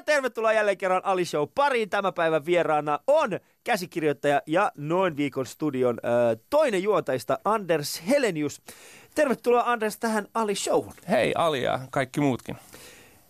[0.00, 1.90] Ja tervetuloa jälleen kerran Ali Show pariin.
[1.90, 3.30] Tämän päivän vieraana on
[3.64, 8.62] käsikirjoittaja ja noin viikon studion äh, toinen juontajista Anders Helenius.
[9.14, 10.92] Tervetuloa Anders tähän Ali Showhun.
[11.08, 12.56] Hei Ali ja kaikki muutkin.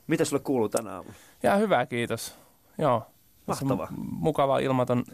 [0.07, 1.15] Mitä sulle kuuluu tänä aamulla?
[1.43, 2.35] Ja hyvä, kiitos.
[2.79, 3.03] Joo.
[3.47, 3.89] Mahtavaa.
[3.97, 5.05] Mukava ilmat on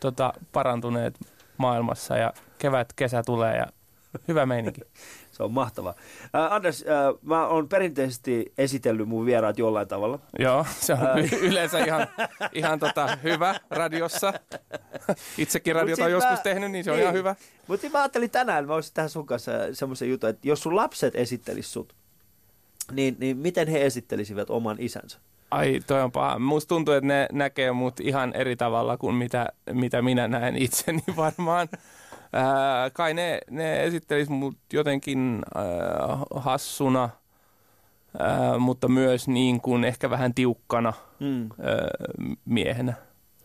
[0.00, 1.14] tota, parantuneet
[1.58, 3.66] maailmassa ja kevät, kesä tulee ja
[4.28, 4.80] hyvä meininki.
[5.36, 5.94] Se on mahtavaa.
[6.34, 10.18] Äh, Anders, äh, mä oon perinteisesti esitellyt mun vieraat jollain tavalla.
[10.38, 11.32] Joo, se on äh.
[11.40, 12.06] yleensä ihan,
[12.52, 14.32] ihan tota, hyvä radiossa.
[15.38, 17.36] Itsekin radiota on joskus mä, tehnyt, niin se on niin, ihan hyvä.
[17.66, 21.16] Mutta mä ajattelin tänään, mä olisin tähän sun kanssa semmoisen jutun, että jos sun lapset
[21.16, 21.94] esittelis sut,
[22.92, 25.18] niin, niin miten he esittelisivät oman isänsä?
[25.50, 26.38] Ai, toi on paha.
[26.38, 31.02] Musta tuntuu, että ne näkee mut ihan eri tavalla kuin mitä, mitä minä näen itseni
[31.16, 31.68] varmaan.
[32.36, 35.64] Ää, kai ne, ne esittelis mut jotenkin ää,
[36.34, 37.10] hassuna,
[38.18, 41.42] ää, mutta myös niin kuin ehkä vähän tiukkana mm.
[41.42, 41.88] ää,
[42.44, 42.94] miehenä.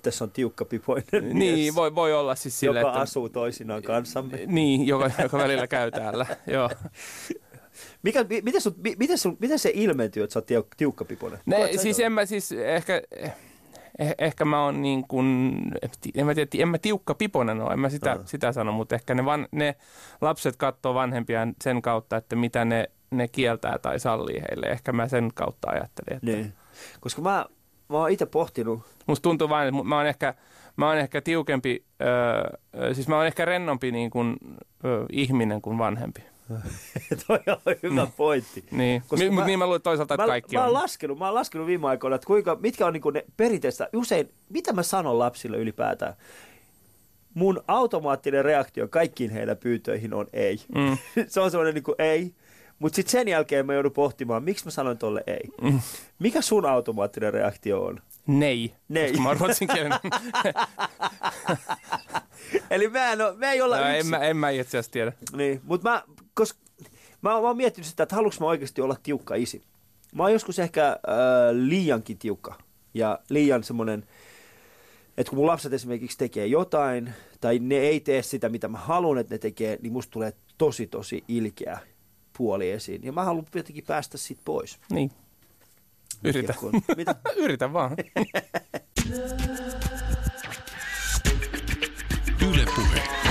[0.02, 3.84] Tässä on tiukka pipoinen mies, Niin, voi, voi olla siis sille, Joka että, asuu toisinaan
[3.84, 4.40] kanssamme.
[4.46, 6.70] Niin, joka, joka välillä käy täällä, joo.
[8.04, 11.40] Mikä, miten, sun, miten, sun, miten se ilmentyy, että sä oot tiukkapiponen?
[11.46, 13.34] Ne, siis en mä siis ehkä, eh,
[14.20, 15.56] ehkä mä oon niin kuin,
[16.16, 18.28] en mä, tiedä, en mä tiukka piponen ole, en mä sitä, uh-huh.
[18.28, 19.76] sitä sano, mutta ehkä ne, van, ne
[20.22, 24.66] lapset katsoo vanhempiaan sen kautta, että mitä ne, ne kieltää tai sallii heille.
[24.66, 26.18] Ehkä mä sen kautta ajattelin.
[26.18, 26.26] Että...
[26.26, 26.54] Niin.
[27.00, 27.46] Koska mä,
[27.90, 28.82] mä oon itse pohtinut.
[29.08, 30.34] Musta tuntuu vain, että mä oon ehkä,
[30.76, 34.38] mä oon ehkä tiukempi, öö, siis mä oon ehkä rennompi niin kuin,
[34.86, 36.31] öö, ihminen kuin vanhempi.
[37.28, 38.14] Toi on hyvä niin.
[38.18, 38.64] pointti.
[38.72, 40.74] Niin, Koska M- mä, niin mä luulen toisaalta, että mä, kaikki mä on.
[40.74, 44.74] Laskenut, mä oon laskenut viime aikoina, että kuinka, mitkä on niinku ne perinteistä, usein, mitä
[44.74, 46.14] mä sanon lapsille ylipäätään?
[47.34, 50.62] Mun automaattinen reaktio kaikkiin heidän pyytöihin on ei.
[50.76, 50.98] Mm.
[51.28, 52.34] se on semmoinen niin ei.
[52.80, 55.50] Mutta sitten sen jälkeen mä joudun pohtimaan, miksi mä sanoin tolle ei.
[55.62, 55.80] Mm.
[56.20, 58.02] Mikä sun automaattinen reaktio on?
[58.28, 58.74] Nei.
[58.90, 59.08] Nei.
[59.08, 60.00] Koska mä oon ruotsinkielinen.
[62.72, 65.14] Eli mä en, ole, me ei olla no, En mä, en mä itse asiassa tiedä.
[65.36, 66.04] Niin, mutta mä,
[66.34, 66.60] koska
[67.22, 69.62] mä, mä oon miettinyt sitä, että haluanko mä oikeasti olla tiukka isi.
[70.16, 70.98] Mä oon joskus ehkä äh,
[71.52, 72.56] liiankin tiukka
[72.94, 74.08] ja liian semmoinen,
[75.18, 79.18] että kun mun lapset esimerkiksi tekee jotain tai ne ei tee sitä, mitä mä haluan,
[79.18, 81.80] että ne tekee, niin musta tulee tosi tosi ilkeä
[82.38, 83.04] puoli esiin.
[83.04, 84.80] Ja mä haluan jotenkin päästä siitä pois.
[84.92, 85.12] Niin.
[86.24, 86.54] Yritä.
[86.98, 87.16] Mitä?
[87.44, 87.96] Yritä vaan.
[92.42, 93.31] Yle puhe.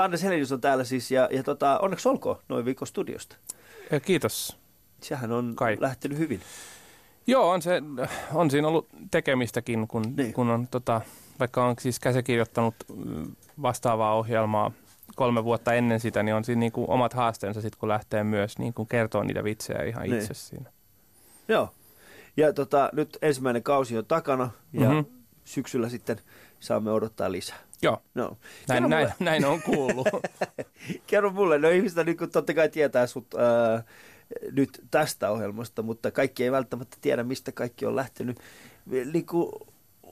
[0.00, 3.36] Mutta Anders Helenius on täällä siis ja, ja tota, onneksi olkoon noin viikon studiosta.
[3.90, 4.56] Ja kiitos.
[5.00, 5.76] Sehän on Kai.
[5.80, 6.40] lähtenyt hyvin.
[7.26, 7.82] Joo, on, se,
[8.34, 10.32] on siinä ollut tekemistäkin, kun, niin.
[10.32, 11.00] kun on, tota,
[11.40, 12.74] vaikka on siis käsikirjoittanut
[13.62, 14.72] vastaavaa ohjelmaa
[15.16, 18.58] kolme vuotta ennen sitä, niin on siinä niin kuin omat haasteensa sitten, kun lähtee myös
[18.58, 20.18] niin kuin kertoa niitä vitsejä ihan niin.
[20.18, 20.70] itse siinä.
[21.48, 21.74] Joo.
[22.36, 25.04] Ja tota, nyt ensimmäinen kausi on takana ja mm-hmm.
[25.44, 26.20] syksyllä sitten
[26.60, 27.58] saamme odottaa lisää.
[27.82, 28.36] Joo, no.
[28.68, 30.08] näin, näin, näin on kuullut.
[31.06, 33.82] Kerro mulle, no ihmiset niin kuin, totta kai tietää sut ää,
[34.52, 38.38] nyt tästä ohjelmasta, mutta kaikki ei välttämättä tiedä, mistä kaikki on lähtenyt
[39.12, 39.52] niin kuin,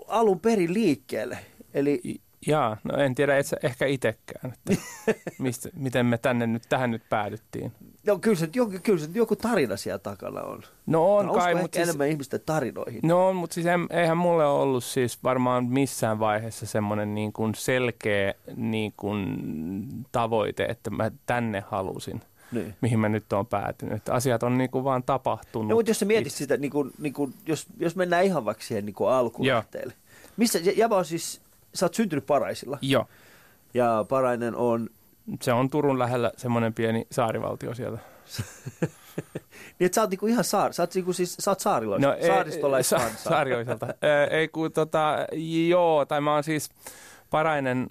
[0.09, 1.39] alun perin liikkeelle.
[1.75, 4.83] Eli Jaa, no en tiedä itse, ehkä itsekään, että
[5.39, 7.73] mistä, miten me tänne nyt, tähän nyt päädyttiin.
[8.07, 10.63] No kyllä se, joku, kyllä se joku tarina siellä takana on.
[10.87, 13.01] No on Mä kai, mutta siis, enemmän ihmisten tarinoihin.
[13.03, 18.35] No on, mutta siis eihän mulle ollut siis varmaan missään vaiheessa semmoinen niin kuin selkeä
[18.57, 19.37] niin kuin
[20.13, 22.23] tavoite, että mä tänne halusin.
[22.53, 22.75] Niin.
[22.81, 23.95] mihin mä nyt oon päätynyt.
[23.95, 25.69] Että asiat on niin kuin vaan tapahtunut.
[25.69, 28.65] No, mutta jos sä mietit sitä, niin kuin, niin kuin, jos, jos mennään ihan vaikka
[28.65, 29.95] siihen niin kuin alkulähteelle.
[30.37, 31.41] Missä, Java on siis
[31.75, 32.79] sä oot syntynyt Paraisilla.
[32.81, 33.07] Joo.
[33.75, 34.89] Ja Parainen on...
[35.43, 37.99] Se on Turun lähellä semmoinen pieni saarivaltio siellä.
[39.79, 42.27] niin että sä oot niinku ihan saar, sä oot, niinku siis, sä oot saariloiselta, no,
[42.27, 42.99] saaristolaisesta.
[42.99, 43.87] Sa- saarioiselta.
[44.31, 45.27] ei kun tota,
[45.69, 46.71] joo, tai mä oon siis
[47.31, 47.87] Parainen,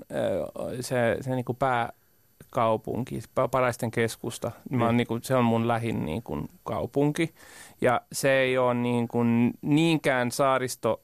[0.81, 3.21] se, se niinku pääkaupunki,
[3.51, 4.51] Paraisten keskusta.
[4.69, 4.97] Mä oon, mm.
[4.97, 7.33] niinku, se on mun lähin niinku, kaupunki.
[7.81, 9.19] Ja se ei ole niinku,
[9.61, 11.01] niinkään saaristo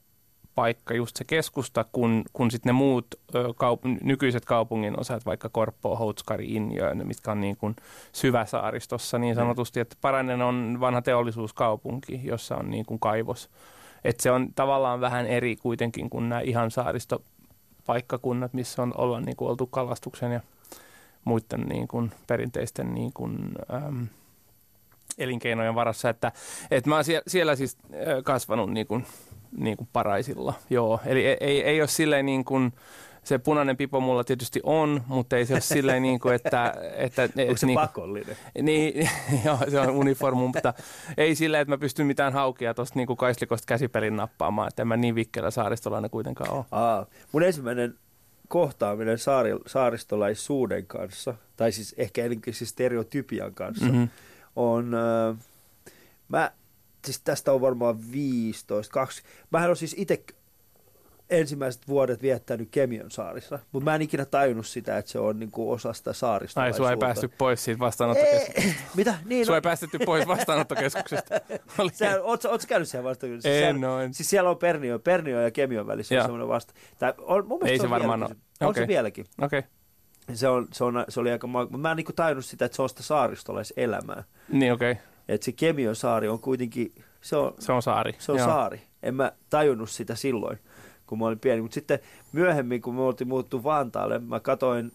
[0.54, 5.96] paikka, just se keskusta, kun, kun sitten ne muut kaup- nykyiset kaupungin osat, vaikka Korppo,
[5.96, 7.76] Houtskari, Injöön, mitkä on niin kuin
[8.12, 9.40] syväsaaristossa niin mm.
[9.40, 13.50] sanotusti, että Parainen on vanha teollisuuskaupunki, jossa on niin kuin kaivos
[14.04, 19.36] Et se on tavallaan vähän eri kuitenkin kuin nämä ihan saaristopaikkakunnat, missä on olla niin
[19.36, 20.40] kuin oltu kalastuksen ja
[21.24, 23.38] muiden niin kuin perinteisten niin kuin,
[23.86, 24.06] äm,
[25.18, 26.08] elinkeinojen varassa.
[26.10, 26.32] Että,
[26.70, 27.78] että mä oon siellä, siellä siis
[28.24, 29.06] kasvanut niin kuin,
[29.56, 31.00] niin kuin paraisilla, joo.
[31.06, 32.72] Eli ei, ei, ei ole silleen niin kuin,
[33.24, 36.74] se punainen pipo mulla tietysti on, mutta ei se ole silleen niin kuin, että...
[36.96, 38.36] että Onko se niin, pakollinen?
[38.62, 39.10] Niin,
[39.44, 40.74] joo, se on uniformu, mutta
[41.16, 44.96] ei silleen, että mä pystyn mitään haukia tuosta niin kaislikosta käsipelin nappaamaan, että en mä
[44.96, 46.64] niin vikkelä saaristolainen kuitenkaan ole.
[46.70, 47.94] Aa, mun ensimmäinen
[48.48, 54.08] kohtaaminen saari, saaristolaisuuden kanssa, tai siis ehkä siis stereotypian kanssa, mm-hmm.
[54.56, 55.36] on, äh,
[56.28, 56.52] mä,
[57.04, 60.24] siis tästä on varmaan 15, 20, mähän on siis itse
[61.30, 65.72] ensimmäiset vuodet viettänyt Kemion saarissa, mutta mä en ikinä tajunnut sitä, että se on niinku
[65.72, 66.62] osa sitä saarista.
[66.62, 68.80] Ai, sua ei päästy pois siitä vastaanottokeskuksesta.
[68.94, 69.14] Mitä?
[69.24, 69.56] Niin, sua no.
[69.56, 71.34] ei päästetty pois vastaanottokeskuksesta.
[71.92, 73.66] Sä, ootko, ootko käynyt siellä vastaanottokeskuksessa?
[73.66, 74.14] En siellä, noin.
[74.14, 76.74] Siis siellä on Pernio, Pernio ja Kemion välissä on semmoinen vasta.
[76.98, 78.36] Tai on, mun ei se, se varmaan ole.
[78.60, 78.82] On okay.
[78.82, 79.26] se vieläkin.
[79.42, 79.58] Okei.
[79.58, 79.70] Okay.
[80.32, 82.82] Se, on, se, on, se oli aika mutta mä en niinku tajunnut sitä, että se
[82.82, 84.24] on sitä saaristolaiselämää.
[84.48, 84.92] Niin, okei.
[84.92, 85.04] Okay.
[85.28, 88.14] Että se Kemion saari on kuitenkin, se on, se on saari.
[88.18, 88.46] Se on Joo.
[88.46, 88.82] saari.
[89.02, 90.58] En mä tajunnut sitä silloin
[91.06, 91.62] kun mä olin pieni.
[91.62, 91.98] Mutta sitten
[92.32, 94.92] myöhemmin, kun me oltiin muuttu Vantaalle, mä katoin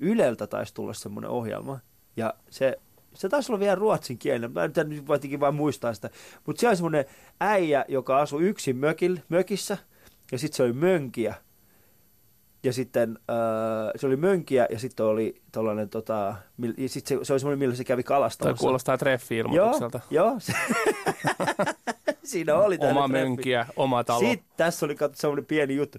[0.00, 1.78] Yleltä taisi tulla semmoinen ohjelma.
[2.16, 2.78] Ja se,
[3.14, 4.52] se taisi olla vielä ruotsin kielinen.
[4.52, 6.10] Mä nyt voitinkin vain muistaa sitä.
[6.46, 7.04] Mutta siellä oli semmoinen
[7.40, 9.78] äijä, joka asui yksin mökil, mökissä.
[10.32, 11.34] Ja sitten se oli mönkiä.
[12.64, 13.36] Ja sitten äh,
[13.96, 16.34] se oli mönkiä ja sitten oli tällainen, tota,
[16.76, 18.56] ja sit se, se oli semmoinen, millä se kävi kalastamassa.
[18.56, 20.00] Tämä kuulostaa treffi-ilmoitukselta.
[20.10, 20.38] Joo, joo.
[22.24, 24.20] Siinä oli Oma mönkiä, oma talo.
[24.20, 25.98] Sitten tässä oli semmoinen pieni juttu.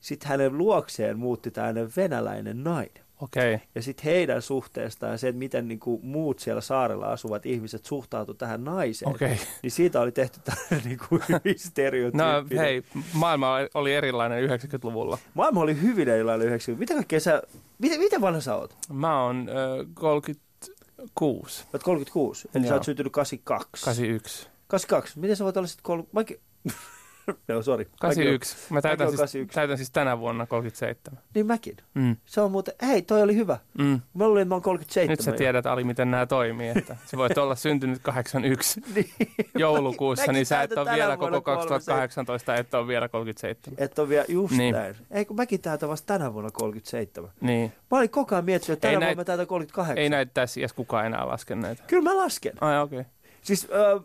[0.00, 3.03] Sitten hänen luokseen muutti tämmöinen venäläinen nainen.
[3.24, 3.58] Okay.
[3.74, 8.64] Ja sitten heidän suhteestaan se, että miten niinku muut siellä saarella asuvat ihmiset suhtautuivat tähän
[8.64, 9.36] naiseen, okay.
[9.62, 12.10] niin siitä oli tehty tällainen niinku hyvin.
[12.12, 12.24] No
[12.56, 12.82] hei,
[13.12, 15.18] maailma oli erilainen 90-luvulla.
[15.34, 17.42] Maailma oli hyvin erilainen 90 Mitä kaikkea sä,
[17.78, 18.76] miten, miten vanha sä oot?
[18.92, 21.64] Mä oon äh, 36.
[21.72, 22.68] Oot 36, eli Joo.
[22.68, 23.84] sä oot syntynyt 82.
[23.84, 24.48] 81.
[24.66, 25.18] 82.
[25.20, 26.34] Miten sä voit olla sitten 30?
[27.48, 27.88] Joo, sori.
[28.00, 28.56] 81.
[28.70, 29.54] Mä täytän siis, 81.
[29.54, 31.22] täytän siis tänä vuonna 37.
[31.34, 31.76] Niin mäkin.
[31.94, 32.16] Mm.
[32.24, 33.58] Se on muuten, hei, toi oli hyvä.
[33.78, 34.00] Mm.
[34.14, 35.10] Mä luulin, että mä oon 37.
[35.10, 36.68] Nyt sä tiedät, Ali, miten nämä toimii.
[36.68, 39.10] Että sä voit olla syntynyt 81 niin.
[39.54, 43.84] joulukuussa, niin sä et ole vielä koko 2018, et ole vielä 37.
[43.84, 44.72] Et ole vielä, just niin.
[44.72, 44.96] näin.
[45.10, 47.30] Ei, kun mäkin täytän vasta tänä vuonna 37.
[47.40, 47.72] Niin.
[47.90, 49.98] Mä olin koko ajan miettinyt, että tänä vuonna mä täytän 38.
[49.98, 51.82] Ei näitä tässä iässä kukaan enää laske näitä.
[51.86, 52.52] Kyllä mä lasken.
[52.60, 53.00] Ai, okei.
[53.00, 53.12] Okay.
[53.42, 54.02] Siis äh,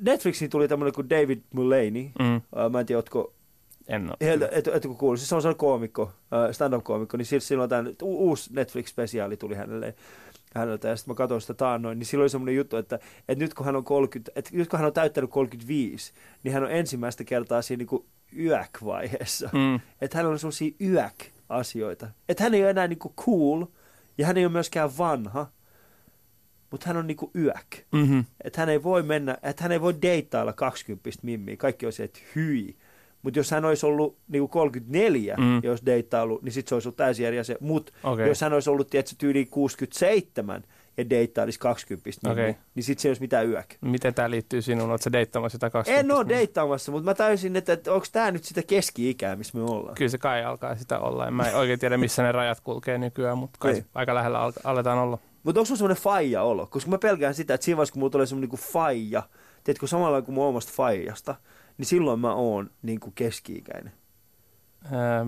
[0.00, 2.10] Netflixiin tuli tämmöinen kuin David Mulaney.
[2.18, 2.36] Mm.
[2.36, 3.32] Uh, mä en tiedä, ootko
[3.88, 4.16] en ole.
[4.20, 5.18] Et, et, et, kuullut.
[5.18, 9.94] Siis se on sellainen koomikko, uh, stand-up-koomikko, niin silloin tämän uusi Netflix-spesiaali tuli hänelle
[10.54, 12.98] häneltä ja sitten mä katsoin sitä taannoin, niin silloin oli semmoinen juttu, että,
[13.28, 16.12] että nyt kun hän on 30, että nyt kun hän on täyttänyt 35,
[16.42, 18.04] niin hän on ensimmäistä kertaa siinä niin
[18.38, 19.50] yäk-vaiheessa.
[19.52, 19.80] Mm.
[20.00, 22.08] Että hän on sellaisia yäk-asioita.
[22.28, 23.66] Että hän ei ole enää niin kuin cool
[24.18, 25.46] ja hän ei ole myöskään vanha,
[26.70, 27.76] mutta hän on niinku yök.
[27.92, 28.24] Mm-hmm.
[28.44, 31.56] Että hän ei voi mennä, että hän ei voi deittailla 20 mimmiä.
[31.56, 32.76] Kaikki on se, että hyi.
[33.22, 35.60] Mutta jos hän olisi ollut niinku 34, mm.
[35.62, 37.56] jos deittailu, niin sitten se olisi ollut täysin eri asia.
[37.60, 38.28] Mutta okay.
[38.28, 40.62] jos hän olisi ollut tietysti tyyli 67
[40.96, 42.62] ja deittailisi 20 mimmiä, okay.
[42.74, 43.74] niin sitten se ei olisi mitään yök.
[43.80, 44.90] Miten tämä liittyy sinuun?
[44.90, 48.44] Oletko deittaamassa sitä 20 En ole deittaamassa, mutta mä täysin, että, että onko tämä nyt
[48.44, 49.94] sitä keski-ikää, missä me ollaan.
[49.94, 51.26] Kyllä se kai alkaa sitä olla.
[51.26, 55.18] En mä oikein tiedä, missä ne rajat kulkee nykyään, mutta kai aika lähellä aletaan olla.
[55.42, 56.66] Mutta onko sulla semmoinen faija olo?
[56.66, 59.22] Koska mä pelkään sitä, että siinä vaiheessa, kun mulla tulee semmoinen niinku faija,
[59.64, 61.34] tiedätkö, samalla kuin mun omasta faijasta,
[61.78, 63.92] niin silloin mä oon niinku keski-ikäinen.
[64.84, 65.24] Öö,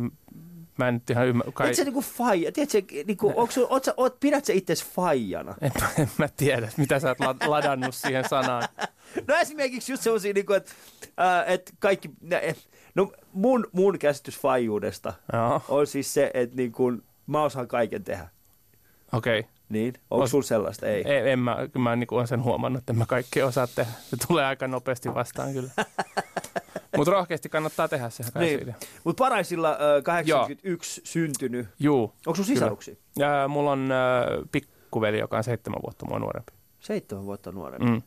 [0.78, 1.52] mä en nyt ihan ymmärrä.
[1.52, 1.70] Kai...
[1.70, 5.54] Et sä niinku faija, tiedätkö, niinku, onko, oot sä, oot, pidät sä itse faijana?
[5.60, 8.68] En, en mä tiedä, mitä sä oot ladannut siihen sanaan.
[9.28, 10.72] No esimerkiksi just semmoisia, niinku, että
[11.20, 12.10] äh, et kaikki,
[12.94, 15.62] no mun, mun käsitys faijuudesta Joo.
[15.68, 16.92] on siis se, että niinku,
[17.26, 18.28] mä osaan kaiken tehdä.
[19.12, 19.40] Okei.
[19.40, 19.51] Okay.
[19.72, 20.86] Niin, onko sulla sellaista?
[20.86, 21.02] Ei.
[21.08, 23.92] ei en mä, mä niin olen sen huomannut, että mä kaikki osaa tehdä.
[24.10, 25.70] Se tulee aika nopeasti vastaan kyllä.
[26.96, 28.24] Mutta rohkeasti kannattaa tehdä se.
[28.38, 28.74] Niin.
[29.04, 31.04] Mutta paraisilla äh, 81 Joo.
[31.04, 31.68] syntynyt.
[31.78, 32.14] Juu.
[32.26, 32.94] Onko sun sisaruksia?
[33.16, 36.52] Ja, mulla on äh, pikkuveli, joka on seitsemän vuotta mua nuorempi.
[36.80, 37.86] Seitsemän vuotta nuorempi.
[37.86, 38.02] Mm.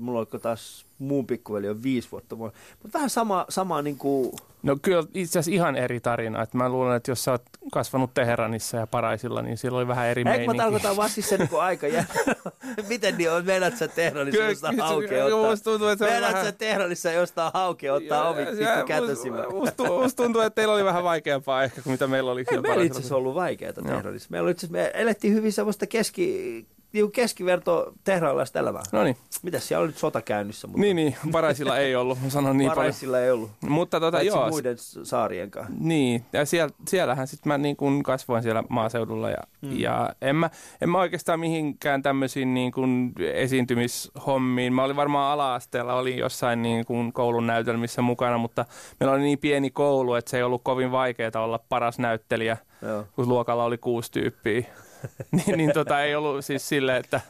[0.00, 2.36] Mulla on taas muun pikkuveli on viisi vuotta.
[2.36, 2.58] Mutta
[2.94, 4.32] vähän sama, sama niin kuin
[4.64, 6.42] No kyllä itse asiassa ihan eri tarina.
[6.42, 7.42] Että mä luulen, että jos sä oot
[7.72, 10.56] kasvanut Teheranissa ja Paraisilla, niin siellä oli vähän eri Eikö meininki.
[10.56, 12.04] mä tarkoitan vaan siis sen niin aika jää.
[12.88, 13.44] Miten niin on?
[13.44, 15.56] Meidät sä Teheranissa jostain haukea ottaa?
[15.64, 16.44] Tuntuu, että vähän...
[16.44, 19.54] sä Teheranissa jostain haukea ottaa ovi pikku kätösimään.
[19.54, 22.44] Musta tuntuu, että teillä oli vähän vaikeampaa ehkä kuin mitä meillä oli.
[22.50, 24.28] Ei, meillä itse asiassa ollut vaikeaa Teheranissa.
[24.30, 28.82] Meillä itse me elettiin hyvin semmoista keski niinku keskiverto tehraalaista elämää.
[28.92, 30.66] No niin, Mitäs siellä oli nyt sota käynnissä?
[30.66, 32.76] Mutta niin, niin, paraisilla ei ollut, mä sanon niin paljon.
[32.76, 33.50] Paraisilla ei ollut.
[33.60, 35.74] Mutta tota, Paitsi joo, muiden saarien kanssa.
[35.78, 39.78] Niin, ja siellä, siellähän sitten mä niin kuin kasvoin siellä maaseudulla ja, mm.
[39.78, 44.72] ja en, mä, en mä oikeastaan mihinkään tämmöisiin niin kuin esiintymishommiin.
[44.72, 48.64] Mä olin varmaan ala-asteella, olin jossain niin kuin koulun näytelmissä mukana, mutta
[49.00, 53.04] meillä oli niin pieni koulu, että se ei ollut kovin vaikeaa olla paras näyttelijä, Joo.
[53.14, 54.64] kun luokalla oli kuusi tyyppiä.
[55.32, 57.20] niin, niin tota, ei ollut siis silleen, että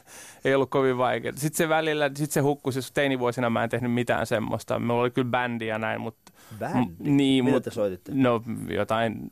[0.45, 1.33] ei ollut kovin vaikeaa.
[1.35, 4.79] Sitten se välillä, sitten se hukkusi, jos teinivuosina mä en tehnyt mitään semmoista.
[4.79, 6.79] Meillä oli kyllä bändi ja näin, mutta Bändi?
[6.79, 8.11] M- niin, Mitä mut- te soititte?
[8.15, 9.31] No jotain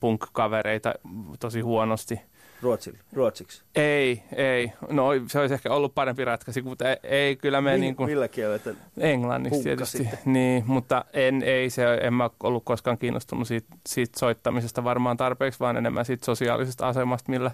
[0.00, 0.94] punk-kavereita
[1.40, 2.20] tosi huonosti.
[2.62, 3.62] Ruotsilla, ruotsiksi.
[3.74, 4.72] Ei, ei.
[4.90, 8.10] No se olisi ehkä ollut parempi ratkaisu, mutta ei, ei kyllä me Mi- niin kuin,
[8.10, 8.74] Millä kielellä?
[8.98, 9.98] englanniksi tietysti.
[9.98, 10.18] sitten.
[10.24, 15.60] Niin, mutta en, ei se, en mä ollut koskaan kiinnostunut siitä, siitä soittamisesta varmaan tarpeeksi,
[15.60, 17.50] vaan enemmän siitä sosiaalisesta asemasta, millä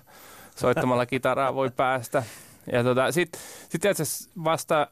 [0.57, 2.23] soittamalla kitaraa voi päästä.
[2.73, 4.89] Ja tota, sitten sit asiassa vasta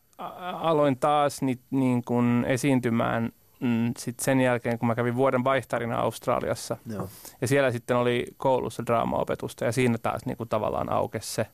[0.60, 6.00] aloin taas ni, niin kuin esiintymään mm, sit sen jälkeen, kun mä kävin vuoden vaihtarina
[6.00, 6.76] Australiassa.
[6.92, 7.08] Joo.
[7.40, 11.46] Ja siellä sitten oli koulussa draamaopetusta ja siinä taas niin kuin tavallaan aukesi se,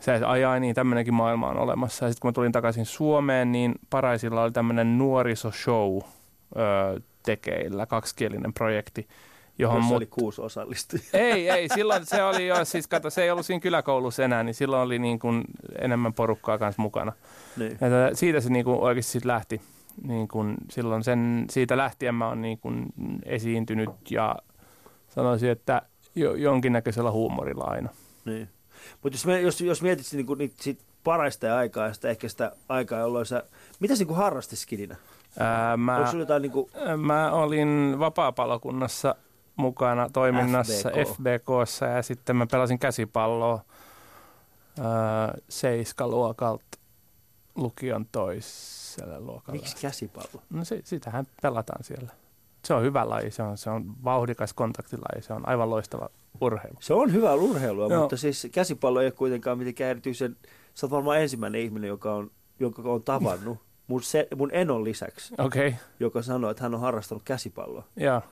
[0.00, 2.04] se että ai niin, tämmöinenkin maailma on olemassa.
[2.04, 5.98] Ja sitten kun mä tulin takaisin Suomeen, niin Paraisilla oli tämmöinen nuorisoshow
[6.56, 9.08] öö, tekeillä, kaksikielinen projekti,
[9.58, 9.96] johon Jossa mut...
[9.96, 11.04] oli kuusi osallistujaa.
[11.30, 14.54] Ei, ei, silloin se oli jo, siis kato, se ei ollut siinä kyläkoulussa enää, niin
[14.54, 15.44] silloin oli niin kuin
[15.78, 17.12] enemmän porukkaa kanssa mukana.
[17.56, 17.78] Niin.
[17.80, 19.60] Ja siitä se niin kuin oikeasti sit lähti.
[20.06, 22.86] Niin kuin silloin sen, siitä lähtien mä oon niin kuin
[23.24, 24.36] esiintynyt ja
[25.08, 25.82] sanoisin, että
[26.14, 27.88] jo, jonkinnäköisellä huumorilla aina.
[28.24, 28.48] Niin.
[29.02, 32.08] Mutta jos, me- jos, jos mietit sit niinku, niitä sit paraista ja aikaa ja sitä
[32.08, 33.42] ehkä sitä aikaa, jolloin sä...
[33.80, 34.96] Mitä sä niinku harrastit skidinä?
[35.38, 36.70] Ää, mä, jotain niinku...
[36.96, 39.14] mä olin vapaapalokunnassa
[39.56, 41.08] mukana toiminnassa FBK.
[41.08, 43.64] FBKssa ja sitten mä pelasin käsipalloa
[44.80, 46.64] ää, seiskaluokalta
[47.54, 48.06] lukion
[48.96, 49.60] toiselle luokalle.
[49.60, 50.42] Miksi käsipallo?
[50.50, 52.10] No se, sitähän pelataan siellä.
[52.64, 56.08] Se on hyvä laji, se on, se on vauhdikas kontaktilaji, se on aivan loistava
[56.40, 56.76] urheilu.
[56.80, 58.00] Se on hyvää urheilua, Joo.
[58.00, 60.36] mutta siis käsipallo ei ole kuitenkaan mitenkään erityisen...
[60.74, 62.30] Sä oot varmaan ensimmäinen ihminen, joka on,
[62.60, 67.22] joka on tavannut mun, se, mun enon lisäksi, okay, joka sanoi, että hän on harrastanut
[67.22, 67.84] käsipalloa.
[67.96, 68.22] joo.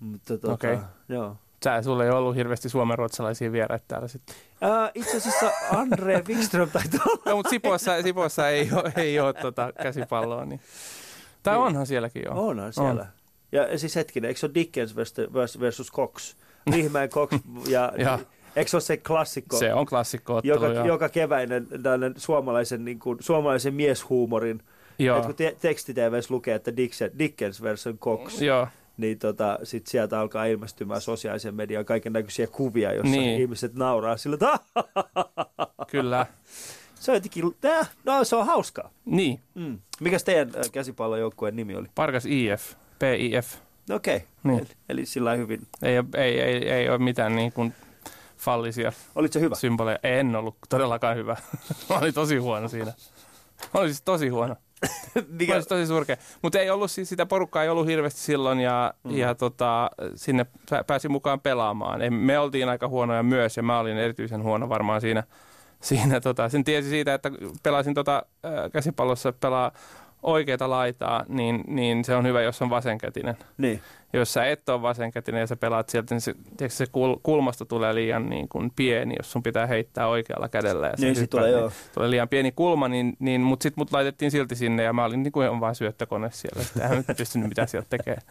[0.00, 0.78] Mutta tota, Okei.
[1.08, 1.36] joo.
[1.64, 4.36] Sä, sulla ei ollut hirveästi suomenruotsalaisia vieraita täällä sitten.
[4.60, 7.22] Ää, itse asiassa Andre Wikström taitaa olla.
[7.26, 10.44] No, mutta Sipossa, Sipossa ei ole, ei ole tota käsipalloa.
[10.44, 10.60] Niin.
[11.42, 11.62] Tai Niin.
[11.64, 12.30] onhan sielläkin jo.
[12.34, 13.06] Onhan siellä.
[13.52, 14.96] Ja siis hetkinen, eikö se ole Dickens
[15.60, 16.34] versus- Cox?
[16.72, 17.32] Riihimäen Cox
[17.68, 18.18] ja, Ja.
[18.56, 20.86] eikö se ole se klassikko, Se on klassikko joka, joo.
[20.86, 24.62] joka keväinen tällainen suomalaisen, niin kuin, suomalaisen mieshuumorin,
[24.98, 25.16] joo.
[25.16, 28.66] että kun te, teksti-TVs lukee, että Dickens, Dickens versus Cox, joo.
[28.96, 33.40] Niin tota, sit sieltä alkaa ilmestymään sosiaalisen median kaiken näköisiä kuvia, jossa Niin.
[33.40, 34.58] ihmiset nauraa sillä, että
[35.90, 36.26] Kyllä.
[36.94, 38.90] se on jotenkin, äh, no se on hauskaa.
[39.04, 39.78] Niin, Mm.
[40.00, 41.88] Mikäs teidän äh, käsipallojoukkueen nimi oli?
[41.94, 43.54] Parkas IF, PIF.
[43.88, 44.26] No Okei, okay.
[44.44, 44.58] Niin.
[44.58, 45.66] eli, eli sillä hyvin.
[45.82, 47.74] Ei, ei, ei, ei ole mitään niin kuin
[48.38, 49.54] fallisia Olit se hyvä?
[49.54, 49.98] symboleja.
[50.02, 51.36] En ollut todellakaan hyvä.
[51.90, 52.92] Mä olin tosi huono siinä.
[53.74, 54.56] Mä olin siis tosi huono.
[55.14, 55.26] Mikä?
[55.28, 56.16] Mikä, Mä tosi surkea.
[56.42, 59.16] Mutta ei ollut siis sitä porukkaa ei ollut hirveästi silloin ja, mm.
[59.16, 62.02] ja tota, sinne pä- pääsi mukaan pelaamaan.
[62.02, 65.22] Ei, me oltiin aika huonoja myös ja mä olin erityisen huono varmaan siinä.
[65.80, 67.30] siinä tota, sen tiesi siitä, että
[67.62, 68.22] pelasin tota,
[68.72, 69.72] käsipallossa pelaa
[70.22, 73.36] oikeita laitaa, niin, niin se on hyvä, jos on vasenkätinen.
[73.58, 73.80] niin.
[74.14, 77.64] Jos sä et ole vasenkätinen ja sä pelaat sieltä, niin se, tiedätkö, se kul, kulmasta
[77.64, 80.86] tulee liian niin kuin pieni, jos sun pitää heittää oikealla kädellä.
[80.86, 81.72] Ja Niin, sit hyppäät, tulee, niin joo.
[81.94, 85.22] tulee liian pieni kulma, niin, niin, mutta sitten mut laitettiin silti sinne ja mä olin
[85.22, 86.62] niin kuin vain syöttökone siellä.
[86.62, 88.22] Että en nyt pystynyt mitään sieltä tekemään.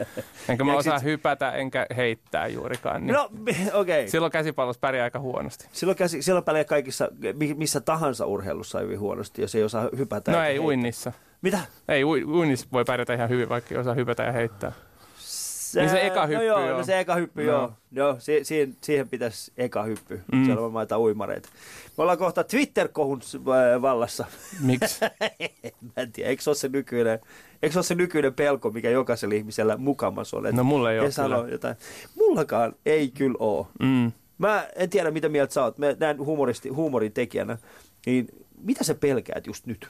[0.49, 3.05] Enkä mä osaa sit- hypätä enkä heittää juurikaan.
[3.05, 3.29] Niin No,
[3.73, 3.73] okei.
[3.73, 4.07] Okay.
[4.07, 5.67] Silloin käsipallossa pärjää aika huonosti.
[5.71, 10.31] Silloin, käsi, silloin pärjää kaikissa, mi- missä tahansa urheilussa hyvin huonosti, jos ei osaa hypätä.
[10.31, 10.65] No ei heittää.
[10.65, 11.11] uinnissa.
[11.41, 11.59] Mitä?
[11.87, 14.71] Ei, ui- uinnissa voi pärjätä ihan hyvin, vaikka osaa hypätä ja heittää.
[15.17, 16.77] Se, Niin se eka hyppy, no joo, joo.
[16.77, 17.51] No se eka hyppy, No.
[17.51, 17.73] joo.
[17.91, 20.21] joo si- siihen, siihen pitäisi eka hyppy.
[20.31, 20.45] Mm.
[20.45, 21.49] Siellä on jotain uimareita.
[21.97, 24.25] Me ollaan kohta Twitter-kohun äh, vallassa.
[24.59, 24.99] Miksi?
[25.81, 27.19] Mä en tiedä, eikö se ole se nykyinen,
[27.63, 30.43] eikö se, ole se nykyinen pelko, mikä jokaisella ihmisellä mukamas on?
[30.51, 31.45] No mulla ei ole kyllä.
[31.51, 31.75] jotain.
[32.15, 33.65] Mullakaan ei kyllä ole.
[33.79, 34.11] Mm.
[34.37, 35.77] Mä en tiedä, mitä mieltä sä oot.
[35.77, 37.57] Mä näen humoristi, huumorin tekijänä.
[38.05, 38.27] Niin
[38.63, 39.87] mitä sä pelkäät just nyt?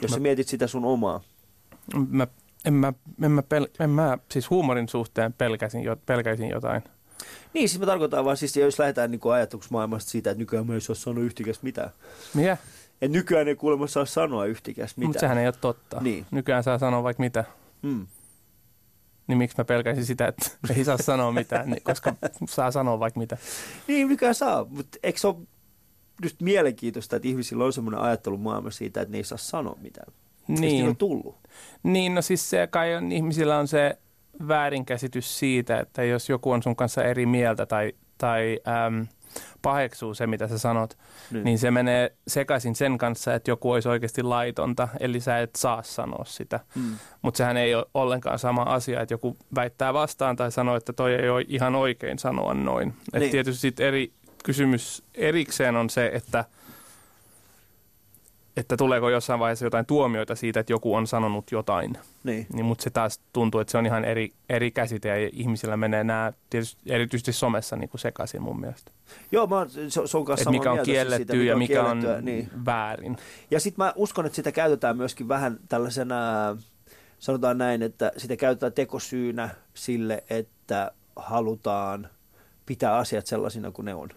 [0.00, 1.20] Jos sä mietit sitä sun omaa.
[2.08, 2.26] Mä,
[2.64, 6.82] en, mä, en, mä pel, en mä siis huumorin suhteen pelkäsin, jo, pelkäisin jotain.
[7.54, 10.80] Niin, siis mä tarkoitan vaan, siis jos lähdetään niin ajatuksmaailmasta siitä, että nykyään mä ei
[10.80, 11.90] saa sanoa yhtikäs mitään.
[12.34, 12.56] Mikä?
[13.02, 15.08] Et nykyään ei kuulemma saa sanoa yhtikäs mitään.
[15.08, 16.00] Mutta sehän ei ole totta.
[16.00, 16.26] Niin.
[16.30, 17.44] Nykyään saa sanoa vaikka mitä.
[17.82, 18.06] Mm.
[19.26, 22.14] Niin miksi mä pelkäisin sitä, että ei saa sanoa mitään, niin, koska
[22.48, 23.36] saa sanoa vaikka mitä.
[23.88, 25.36] Niin, nykyään saa, mutta eikö se ole
[26.22, 30.12] just mielenkiintoista, että ihmisillä on semmoinen ajattelumaailma siitä, että ne ei saa sanoa mitään.
[30.48, 30.88] Niin.
[30.88, 31.36] on tullut.
[31.82, 33.98] Niin, no siis se kai on, ihmisillä on se
[34.48, 39.06] väärinkäsitys siitä, että jos joku on sun kanssa eri mieltä tai, tai äm,
[39.62, 40.98] paheksuu se, mitä sä sanot,
[41.30, 41.44] niin.
[41.44, 45.82] niin se menee sekaisin sen kanssa, että joku olisi oikeasti laitonta, eli sä et saa
[45.82, 46.60] sanoa sitä.
[46.74, 46.94] Mm.
[47.22, 51.14] Mutta sehän ei ole ollenkaan sama asia, että joku väittää vastaan tai sanoo, että toi
[51.14, 52.88] ei ole ihan oikein sanoa noin.
[53.12, 53.22] Niin.
[53.22, 54.12] Et tietysti sit eri
[54.42, 56.44] kysymys erikseen on se, että–
[58.56, 61.98] että tuleeko jossain vaiheessa jotain tuomioita siitä, että joku on sanonut jotain.
[62.24, 62.46] Niin.
[62.52, 66.04] niin mutta se taas tuntuu, että se on ihan eri, eri käsite ja ihmisillä menee
[66.04, 68.92] nämä tietysti erityisesti somessa niin kuin sekaisin mun mielestä.
[69.32, 69.68] Joo, mä oon,
[70.14, 72.50] on kanssa mikä on kielletty siitä, ja mikä on, mikä on niin.
[72.64, 73.16] väärin.
[73.50, 76.16] Ja sitten mä uskon, että sitä käytetään myöskin vähän tällaisena,
[77.18, 82.08] sanotaan näin, että sitä käytetään tekosyynä sille, että halutaan
[82.66, 84.08] pitää asiat sellaisina kuin ne on.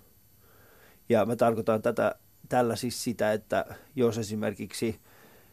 [1.10, 2.16] Ja mä tarkoitan tätä
[2.50, 5.00] tällä siis sitä, että jos esimerkiksi,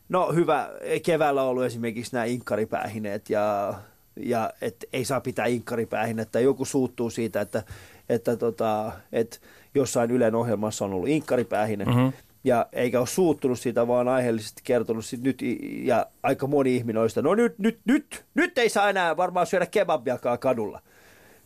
[0.08, 0.70] no hyvä,
[1.02, 3.74] keväällä on ollut esimerkiksi nämä inkkaripäähineet ja,
[4.16, 6.40] ja et ei saa pitää inkkaripäähinettä.
[6.40, 7.62] Joku suuttuu siitä, että,
[8.08, 9.38] että, tota, että
[9.74, 11.84] jossain Ylen ohjelmassa on ollut inkkaripäähine.
[11.84, 12.12] Mm-hmm.
[12.44, 15.42] Ja eikä ole suuttunut siitä, vaan aiheellisesti kertonut sit nyt,
[15.82, 19.46] ja aika moni ihminen on sitä, no nyt, nyt, nyt, nyt ei saa enää varmaan
[19.46, 20.82] syödä kebabiakaan kadulla.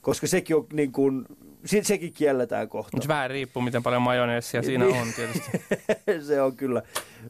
[0.00, 1.26] Koska sekin on niin kuin,
[1.66, 2.96] sitten sekin kielletään kohta.
[2.96, 5.02] Mutta vähän riippuu, miten paljon majoneessia siinä niin.
[5.02, 5.50] on tietysti.
[6.28, 6.82] se on kyllä.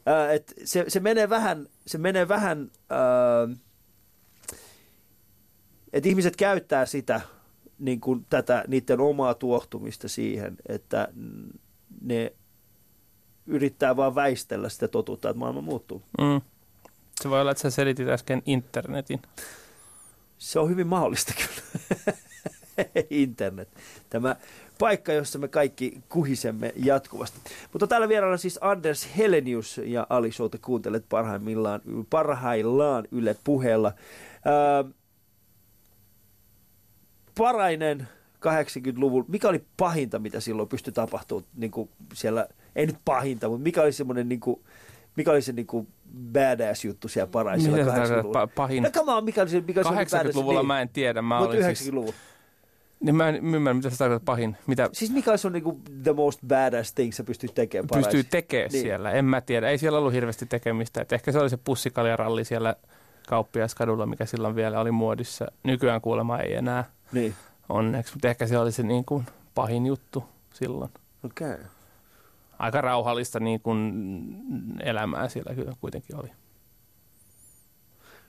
[0.08, 3.56] Äh, et se, se menee vähän, se menee vähän äh,
[5.96, 7.20] että ihmiset käyttää sitä
[7.78, 11.08] niin kuin tätä niiden omaa tuohtumista siihen, että
[12.00, 12.32] ne
[13.46, 16.02] yrittää vaan väistellä sitä totuutta, että maailma muuttuu.
[16.18, 16.40] Mm.
[17.20, 19.22] Se voi olla, että sä selitit äsken internetin.
[20.38, 22.16] Se on hyvin mahdollista kyllä.
[23.10, 23.68] internet.
[24.10, 24.36] Tämä
[24.78, 27.40] paikka, jossa me kaikki kuhisemme jatkuvasti.
[27.72, 31.80] Mutta täällä vieraana siis Anders Helenius ja Ali Showta kuuntelet parhaimmillaan,
[32.10, 33.92] parhaillaan Yle puheella.
[34.44, 34.84] Ää,
[37.38, 38.08] parainen
[38.46, 42.46] 80-luvun, mikä oli pahinta, mitä silloin pystyi tapahtumaan niin kuin siellä,
[42.76, 44.60] ei nyt pahinta, mutta mikä oli semmoinen niin kuin,
[45.16, 45.88] mikä oli se niin kuin
[46.32, 48.46] badass juttu siellä paraisella 80-luvulla?
[48.46, 48.82] Pahin?
[48.82, 50.66] No, come on, mikä oli se, mikä oli 80-luvulla niin.
[50.66, 51.22] mä en tiedä.
[51.22, 52.12] Mä Mutta 90-luvulla.
[52.12, 52.35] Siis...
[53.00, 54.56] Niin mä en ymmärrä, mitä se tarkoittaa pahin.
[54.66, 54.88] Mitä...
[54.92, 57.88] Siis mikä on niinku the most badass thing sä pystyt tekemään?
[57.92, 58.82] Pystyy tekemään niin.
[58.82, 59.68] siellä, en mä tiedä.
[59.68, 61.00] Ei siellä ollut hirveästi tekemistä.
[61.00, 62.76] Et ehkä se oli se pussikaljaralli siellä
[63.28, 65.46] kauppiaskadulla, mikä silloin vielä oli muodissa.
[65.62, 67.34] Nykyään kuulemma ei enää niin.
[67.68, 70.90] onneksi, mutta ehkä se oli se niin kuin pahin juttu silloin.
[71.24, 71.52] Okei.
[71.52, 71.64] Okay.
[72.58, 73.92] Aika rauhallista niin kuin
[74.82, 76.28] elämää siellä kyllä kuitenkin oli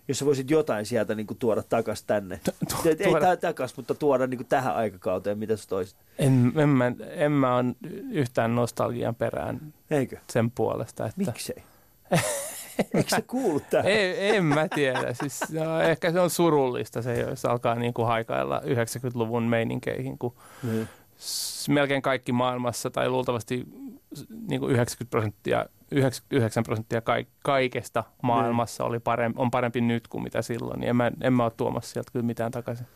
[0.07, 2.39] jos sä voisit jotain sieltä niin kuin tuoda takas tänne.
[2.69, 5.97] Tu- Ei takas, mutta tuoda niin kuin tähän aikakauteen, mitä sä toisit?
[6.19, 7.65] En, en, mä, en mä ole
[8.11, 10.17] yhtään nostalgian perään Eikö?
[10.29, 11.05] sen puolesta.
[11.05, 11.21] Että...
[11.25, 11.63] Miksei?
[12.93, 13.91] Eikö se kuulu tähän?
[13.91, 15.13] Ei, en mä tiedä.
[15.13, 20.35] Siis, no, ehkä se on surullista se, jos alkaa niin kuin haikailla 90-luvun meininkeihin, kun
[20.63, 20.87] mm.
[21.69, 23.65] melkein kaikki maailmassa tai luultavasti
[24.47, 27.01] niin kuin 90 prosenttia 99 prosenttia
[27.43, 31.43] kaikesta maailmassa oli parempi, on parempi nyt kuin mitä silloin, niin en mä, en mä
[31.43, 32.87] ole tuomassa sieltä kyllä mitään takaisin.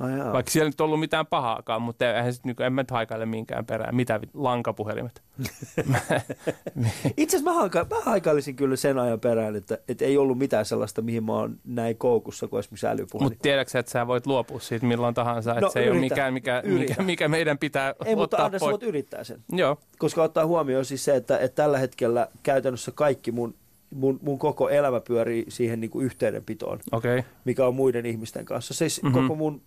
[0.00, 3.66] Oh, Vaikka siellä nyt ollut mitään pahaakaan, mutta eihän sit, en mä nyt haikaile minkään
[3.66, 3.94] perään.
[3.94, 5.22] Mitä lankapuhelimet?
[7.16, 10.64] Itse asiassa mä, haika, mä haikailisin kyllä sen ajan perään, että, että ei ollut mitään
[10.64, 13.26] sellaista, mihin mä oon näin koukussa kuin esimerkiksi älypuhelin.
[13.26, 16.00] Mutta tiedätkö että sä voit luopua siitä milloin tahansa, että no, se yritä, ei ole
[16.00, 19.40] mikään, mikä, mikä, mikä, meidän pitää Ei, mutta Anders, voit yrittää sen.
[19.52, 19.78] Joo.
[19.98, 23.54] Koska ottaa huomioon siis se, että, että tällä hetkellä käytännössä kaikki mun
[23.90, 27.22] mun, mun koko elämä pyörii siihen niin kuin yhteydenpitoon, okay.
[27.44, 28.74] mikä on muiden ihmisten kanssa.
[28.74, 29.22] Siis mm-hmm.
[29.22, 29.62] koko mun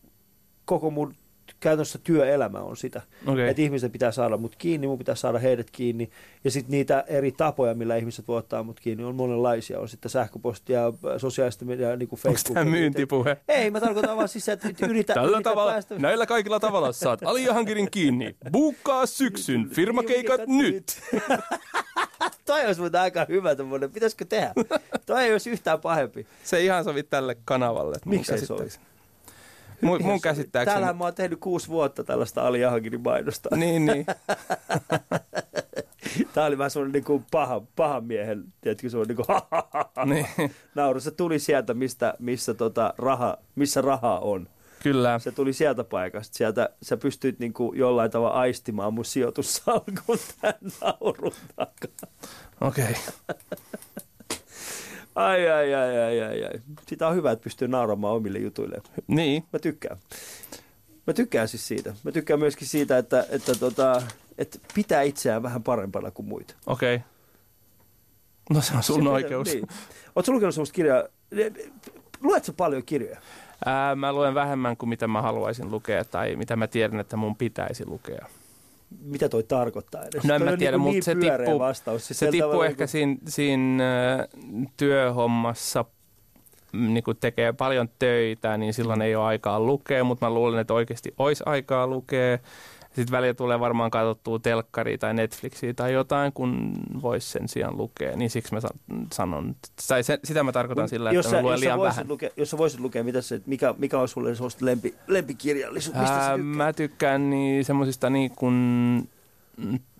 [0.65, 1.15] koko mun
[1.60, 3.02] käytännössä työelämä on sitä.
[3.28, 3.47] Okay.
[3.47, 6.10] Että ihmiset pitää saada mut kiinni, mun pitää saada heidät kiinni.
[6.43, 9.80] Ja sitten niitä eri tapoja, millä ihmiset voi ottaa mut kiinni, on monenlaisia.
[9.80, 12.58] On sitten sähköpostia, sosiaalista mediaa, niin kuin Facebook.
[12.58, 13.38] Onko tämä myyntipuhe?
[13.47, 15.95] Ei, mä tarkoitan vaan siis, että yritä, Tällä yritä tavalla, päästä.
[15.99, 18.36] Näillä kaikilla tavalla saat Aliahankirin kiinni.
[18.52, 20.86] Buukkaa syksyn firmakeikat nyt.
[22.45, 23.91] Toi olisi muuten aika hyvä tämmöinen.
[23.91, 24.54] Pitäisikö tehdä?
[25.06, 26.28] Toi ei olisi yhtään pahempi.
[26.43, 27.95] Se ei ihan sovi tälle kanavalle.
[28.06, 28.69] Miksi ei sovi?
[29.84, 30.74] Mun, mun käsittääkseni...
[30.74, 33.56] Täällähän mä oon tehnyt kuusi vuotta tällaista Ali Ahaginin mainosta.
[33.56, 34.06] Niin, niin.
[36.34, 39.41] Tämä oli vähän semmoinen niin kuin paha, pahan miehen, tiedätkö, semmoinen niin kuin
[40.10, 40.28] niin.
[40.76, 41.00] nauru.
[41.00, 44.48] Se tuli sieltä, mistä, missä, tota, raha, missä rahaa on.
[44.84, 45.19] Kyllä.
[45.19, 46.38] Se tuli sieltä paikasta.
[46.38, 52.10] Sieltä sä pystyit niin kuin jollain tavalla aistimaan mun sijoitussalkun tämän naurun takaa.
[52.62, 52.84] Okei.
[52.84, 52.96] Okay.
[55.15, 56.62] Ai, ai, ai, ai, ai, ai.
[56.88, 58.82] Sitä on hyvä, että pystyy nauramaan omille jutuille.
[59.08, 59.43] Niin.
[59.54, 59.97] Mä tykkään.
[61.08, 61.93] Mä tykkään siis siitä.
[62.04, 64.02] Mä tykkään myöskin siitä, että, että tota,
[64.38, 66.54] että pitää itseään vähän parempana kuin muita.
[66.65, 66.95] Okei.
[66.95, 67.08] Okay.
[68.49, 69.47] No se on sun Se pitää- oikeus.
[69.47, 69.67] Niin.
[70.15, 71.04] Oletko lukenut sellaista kirjaa?
[72.21, 73.19] Luetko paljon kirjoja?
[73.65, 77.36] Ää, mä luen vähemmän kuin mitä mä haluaisin lukea tai mitä mä tiedän, että mun
[77.36, 78.26] pitäisi lukea.
[79.02, 80.24] Mitä toi tarkoittaa edes?
[80.24, 82.08] No en mä tiedä, niin, mutta niin se tippuu- vastaus.
[82.08, 84.28] Siis Se tippuu ehkä niin siinä, siinä äh,
[84.78, 85.86] työhommassa,
[86.74, 90.74] niin kun tekee paljon töitä, niin silloin ei ole aikaa lukea, mutta mä luulen, että
[90.74, 92.38] oikeasti olisi aikaa lukea.
[92.94, 98.16] Sitten välillä tulee varmaan katsottua telkkaria tai Netflixiä tai jotain, kun voisi sen sijaan lukea.
[98.18, 99.56] Niin siksi mä san- sanon,
[99.88, 102.08] tai se, sitä mä tarkoitan sillä, jos että sä, mä luen jos liian voisit vähän.
[102.08, 106.02] Lukea, jos sä voisit lukea, mitä se, mikä, mikä on sulle sellaista lempi, lempikirjallisuutta?
[106.02, 109.10] Mistä sä Ää, mä tykkään niin semmoisista niin kuin,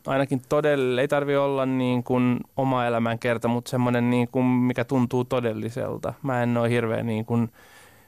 [0.08, 4.84] ainakin todella, ei tarvi olla niin kuin oma elämän kerta, mutta semmoinen niin kuin, mikä
[4.84, 6.14] tuntuu todelliselta.
[6.24, 7.50] Mä en ole hirveän niin kuin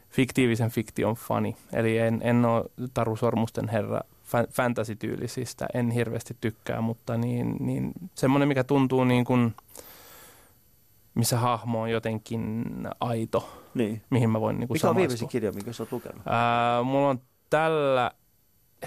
[0.09, 4.01] fiktiivisen fiktion fani, eli en, en ole Taru Sormusten herra
[4.51, 9.55] fantasy-tyylisistä, en hirveästi tykkää, mutta niin, niin semmoinen, mikä tuntuu niin kuin,
[11.15, 12.63] missä hahmo on jotenkin
[12.99, 14.01] aito, Niin.
[14.09, 15.01] mihin mä voin niin kuin Mikä on samaistua.
[15.01, 16.21] viimeisin kirja, minkä sä oot lukenut?
[16.25, 18.11] Ää, mulla on tällä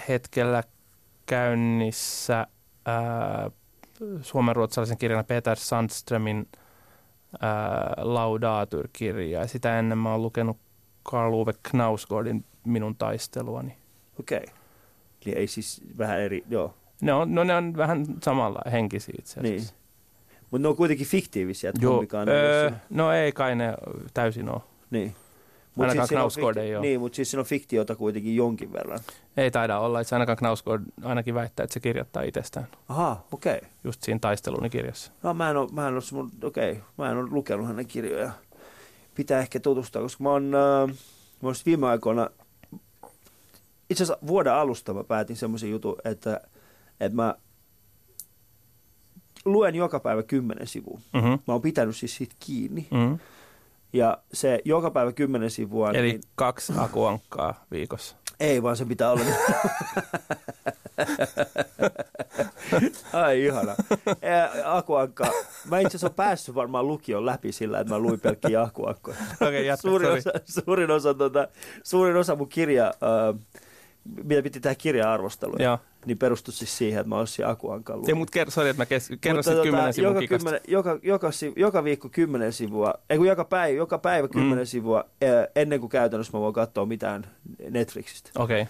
[0.07, 0.63] hetkellä
[1.25, 2.47] käynnissä
[2.85, 3.51] ää,
[4.21, 6.47] suomenruotsalaisen kirjana Peter Sandströmin
[7.41, 9.39] ää, Laudatur-kirja.
[9.41, 10.57] Ja sitä ennen mä oon lukenut
[11.03, 13.77] Karl Uwe Knausgårdin Minun taisteluani.
[14.19, 14.37] Okei.
[14.37, 14.58] Okay.
[15.25, 16.73] Eli ei siis vähän eri, joo.
[17.01, 19.55] Ne on, no ne on vähän samalla henkisiä itse Niin.
[19.55, 19.75] asiassa.
[20.51, 23.73] Mutta ne on kuitenkin fiktiivisiä, että Joo, öö, no ei kai ne
[24.13, 24.61] täysin ole.
[24.91, 25.15] Niin.
[25.79, 26.81] Ainakaan siinä on Knausgård fikti- ei oo.
[26.81, 28.99] Niin, mutta siis siinä on fiktiota kuitenkin jonkin verran.
[29.37, 33.57] Ei taida olla, että se ainakaan Knausgård ainakin väittää, että se kirjoittaa itsestään Aha, okei.
[33.57, 33.69] Okay.
[33.83, 35.11] just siinä taisteluni kirjassa.
[35.23, 36.83] No mä en ole, mä en ole, okei, okay.
[36.97, 38.31] mä en ole lukenut hänen kirjoja.
[39.15, 40.95] Pitää ehkä tutustua, koska mä oon, äh,
[41.41, 42.29] mä viime aikoina,
[43.89, 46.41] itse asiassa vuoden alusta mä päätin semmoisen jutun, että,
[46.99, 47.35] että mä
[49.45, 50.99] luen joka päivä kymmenen sivua.
[51.13, 51.29] Mm-hmm.
[51.29, 52.87] Mä oon pitänyt siis siitä kiinni.
[52.91, 53.19] Mm-hmm.
[53.93, 58.15] Ja se joka päivä kymmenen sivua, Eli niin kaksi akuankkaa viikossa.
[58.39, 59.21] ei vaan se pitää olla.
[63.13, 63.75] Ai ihana.
[64.65, 65.31] Akuankka.
[65.69, 69.17] Mä itse asiassa päässyt varmaan lukion läpi sillä, että mä luin pelkkiä akuankkoja.
[69.41, 70.31] Okei, jatka, suurin, osa,
[70.65, 71.47] suurin, osa, tota,
[71.83, 73.39] suurin osa mun kirja, äh,
[74.23, 75.77] mitä piti tehdä kirja-arvosteluja, Joo.
[76.05, 78.19] niin perustui siis siihen, että mä olisin akuankan Ei, lukenut.
[78.19, 81.31] mutta kerro, sorry, että mä kes- kerron Mutta sitten kymmenen sivun joka, kymmenen, joka, joka,
[81.31, 84.67] sivu, joka viikko kymmenen sivua, ei kun joka päivä, joka päivä kymmenen Mm.
[84.67, 85.03] sivua,
[85.55, 87.25] ennen kuin käytännössä mä voin katsoa mitään
[87.69, 88.29] Netflixistä.
[88.37, 88.67] Okei,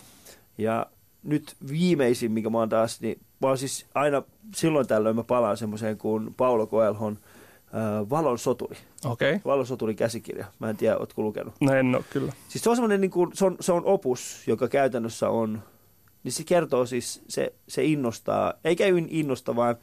[0.58, 0.86] Ja
[1.24, 4.24] nyt viimeisin, mikä mä oon taas, niin mä oon siis aina
[4.56, 7.20] silloin tällöin mä palaan semmoiseen kuin Paulo Coelhon
[8.10, 8.78] Valon soturi.
[9.06, 9.40] okei.
[9.46, 10.46] Valon soturin käsikirja.
[10.60, 11.54] Mä en tiedä, ootko lukenut.
[11.62, 12.34] No en ole kyllä.
[12.48, 15.64] Siis se on semmoinen, niin kuin, se, on, se on opus, joka käytännössä on,
[16.24, 19.76] niin se kertoo siis, se, se innostaa, eikä innosta, vaan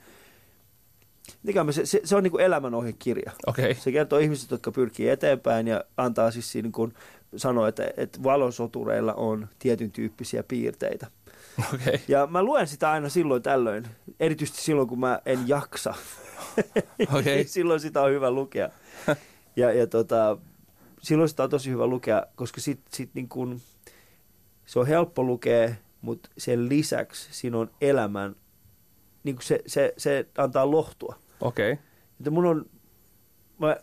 [1.42, 3.32] mikä se, se, se on niin kuin elämänohjekirja.
[3.46, 6.94] Okei, Se kertoo ihmisistä, jotka pyrkii eteenpäin ja antaa siis niin kuin
[7.36, 11.06] sanoo, että, että valosotureilla on tietyn tyyppisiä piirteitä.
[11.74, 12.00] okei.
[12.08, 13.86] Ja mä luen sitä aina silloin tällöin,
[14.20, 15.94] erityisesti silloin kun mä en jaksa.
[17.18, 17.44] Okei.
[17.44, 18.70] silloin sitä on hyvä lukea.
[19.56, 20.38] Ja, ja tota,
[21.02, 23.60] silloin sitä on tosi hyvä lukea, koska sit, sit niin kun,
[24.66, 28.36] se on helppo lukea, mutta sen lisäksi siinä on elämän,
[29.24, 31.18] niin se, se, se antaa lohtua.
[31.40, 31.72] Okei.
[32.18, 32.66] Että mun on,
[33.58, 33.76] mä,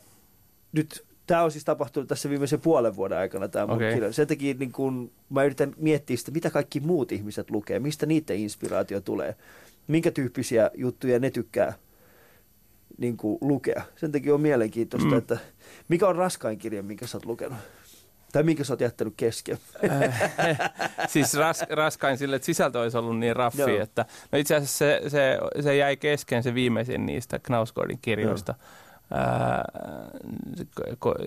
[0.71, 3.93] nyt tämä on siis tapahtunut tässä viimeisen puolen vuoden aikana tämä mun Okei.
[3.93, 4.13] kirja.
[4.13, 8.37] Sen takia niin kun, mä yritän miettiä sitä, mitä kaikki muut ihmiset lukee, mistä niiden
[8.37, 9.35] inspiraatio tulee,
[9.87, 11.73] minkä tyyppisiä juttuja ne tykkää
[12.97, 13.83] niin kuin, lukea.
[13.95, 15.17] Sen takia on mielenkiintoista, Mm.
[15.17, 15.37] että
[15.87, 17.57] mikä on raskain kirja, minkä sä oot lukenut?
[18.31, 19.57] Tai minkä sä oot jättänyt kesken?
[21.07, 23.81] Siis ras, raskain sille, että sisältö olisi ollut niin raffi, Joo.
[23.81, 28.55] että no itse asiassa se, se, se jäi kesken se viimeisin niistä Knausgårdin kirjoista.
[28.59, 28.65] Ää,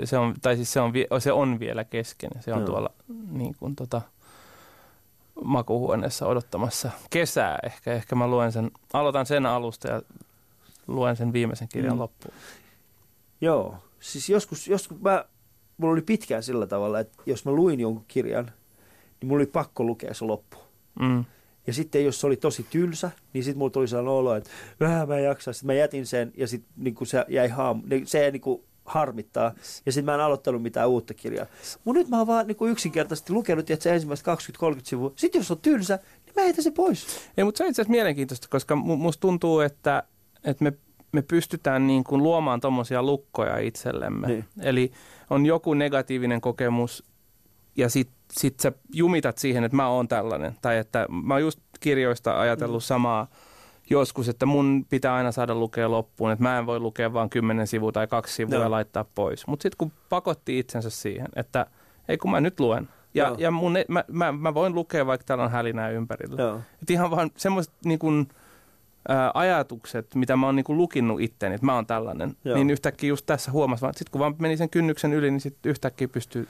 [0.04, 2.30] se, on, tai siis se, on, se on vielä kesken.
[2.40, 2.66] Se on Joo.
[2.66, 2.90] tuolla
[3.30, 4.02] niin kuin, tota,
[5.44, 7.92] makuhuoneessa odottamassa kesää ehkä.
[7.92, 10.02] Ehkä mä luen sen, aloitan sen alusta ja
[10.86, 12.00] luen sen viimeisen kirjan mm.
[12.00, 12.34] loppuun.
[13.40, 15.24] Joo, siis joskus, joskus mä,
[15.76, 18.44] mulla oli pitkään sillä tavalla, että jos mä luin jonkun kirjan,
[19.20, 20.56] niin mulla oli pakko lukea se loppu.
[21.00, 21.24] Mm.
[21.66, 24.50] Ja sitten jos se oli tosi tylsä, niin sitten mulla tuli sellainen olo, että
[24.81, 25.52] vähän mä en jaksa.
[25.52, 28.62] Sitten mä jätin sen ja sitten niin se jäi haam, niin se jäi niin kuin
[28.85, 29.52] harmittaa.
[29.87, 31.46] Ja sitten mä en aloittanut mitään uutta kirjaa.
[31.85, 34.31] Mutta nyt mä oon vaan niin yksinkertaisesti lukenut että se ensimmäiset 20-30
[34.83, 35.12] sivua.
[35.16, 37.07] Sitten jos on tylsä, niin mä heitän se pois.
[37.37, 40.02] Ei, mutta se on itse asiassa mielenkiintoista, koska mu- musta tuntuu, että,
[40.44, 40.72] että me,
[41.12, 44.26] me pystytään niin kuin luomaan tuommoisia lukkoja itsellemme.
[44.26, 44.44] Niin.
[44.61, 44.92] Eli
[45.31, 47.05] on joku negatiivinen kokemus
[47.76, 50.56] ja sit, sit sä jumitat siihen, että mä oon tällainen.
[50.62, 53.26] Tai että mä oon just kirjoista ajatellut samaa,
[53.90, 57.66] joskus, että mun pitää aina saada lukea loppuun, että mä en voi lukea vain kymmenen
[57.66, 58.62] sivua tai kaksi sivua Joo.
[58.62, 59.46] ja laittaa pois.
[59.46, 61.66] Mutta sitten kun pakotti itsensä siihen, että
[62.08, 62.88] ei kun mä nyt luen.
[63.14, 63.36] Ja, Joo.
[63.38, 66.42] ja mun, mä, mä, mä, voin lukea, vaikka täällä on hälinää ympärillä.
[66.42, 66.60] Joo.
[66.82, 68.28] Et ihan vaan semmoiset niin kun,
[69.08, 72.56] ää, ajatukset, mitä mä oon niin kun lukinnut itteeni, että mä oon tällainen, Joo.
[72.56, 75.70] niin yhtäkkiä just tässä huomasin, vaan sitten kun vaan meni sen kynnyksen yli, niin sitten
[75.70, 76.48] yhtäkkiä pystyy,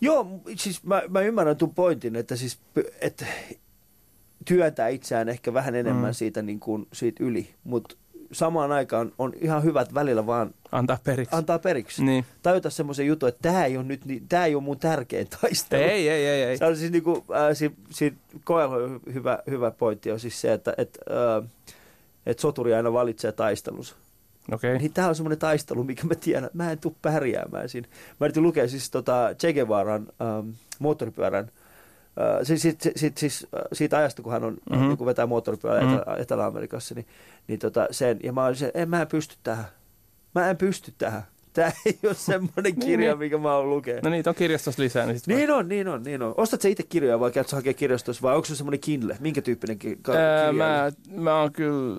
[0.00, 2.58] Joo, siis mä, mä ymmärrän tuon pointin, että siis
[3.00, 3.26] että
[4.44, 6.14] työntää itseään ehkä vähän enemmän Mm.
[6.14, 7.96] siitä, niin kuin, siitä yli, mutta
[8.32, 11.36] samaan aikaan on ihan hyvät välillä vaan antaa periksi.
[11.36, 12.04] antaa periksi.
[12.04, 12.24] Niin.
[12.42, 15.82] Tajuta semmoisen jutun, että tämä ei ole nyt, niin, tämä ei ole mun tärkein taistelu.
[15.82, 16.58] Ei, ei, ei, ei.
[16.58, 18.76] Se on siis niinku, äh, si, si, Koelho
[19.14, 20.98] hyvä, hyvä pointti on siis se, että et,
[21.42, 21.50] äh,
[22.26, 23.94] et soturi aina valitsee taistelunsa.
[24.52, 24.78] Okay.
[24.78, 27.88] Niin tämä on semmoinen taistelu, mikä mä tiedän, että mä en tule pärjäämään siinä.
[28.20, 33.60] Mä yritin lukea siis tota Che Guevaran ähm, moottoripyörän, äh, siis, siis, siis, siis, äh,
[33.72, 34.78] siitä ajasta, kun hän on Mhm.
[34.78, 34.88] mm-hmm.
[34.96, 35.90] niin vetää moottoripyörää Mhm.
[35.90, 36.02] mm-hmm.
[36.02, 37.06] Etelä- Etelä-Amerikassa, niin,
[37.48, 39.64] niin tota sen, ja mä olin se, en mä en pysty tähän.
[40.34, 41.22] Mä en pysty tähän.
[41.56, 43.18] Tämä ei ole semmoinen kirja, niin.
[43.18, 44.00] mikä mä oon lukea.
[44.02, 45.06] No niitä on kirjastossa lisää.
[45.06, 46.34] Niin, sit Niin on, niin on, niin on.
[46.36, 49.16] Ostat sä itse kirjoja vai käyt sä hakea kirjastossa vai onko se semmoinen Kindle?
[49.20, 50.52] Minkä tyyppinen ki- ka- kirja?
[50.52, 51.96] mä, mä oon kyllä,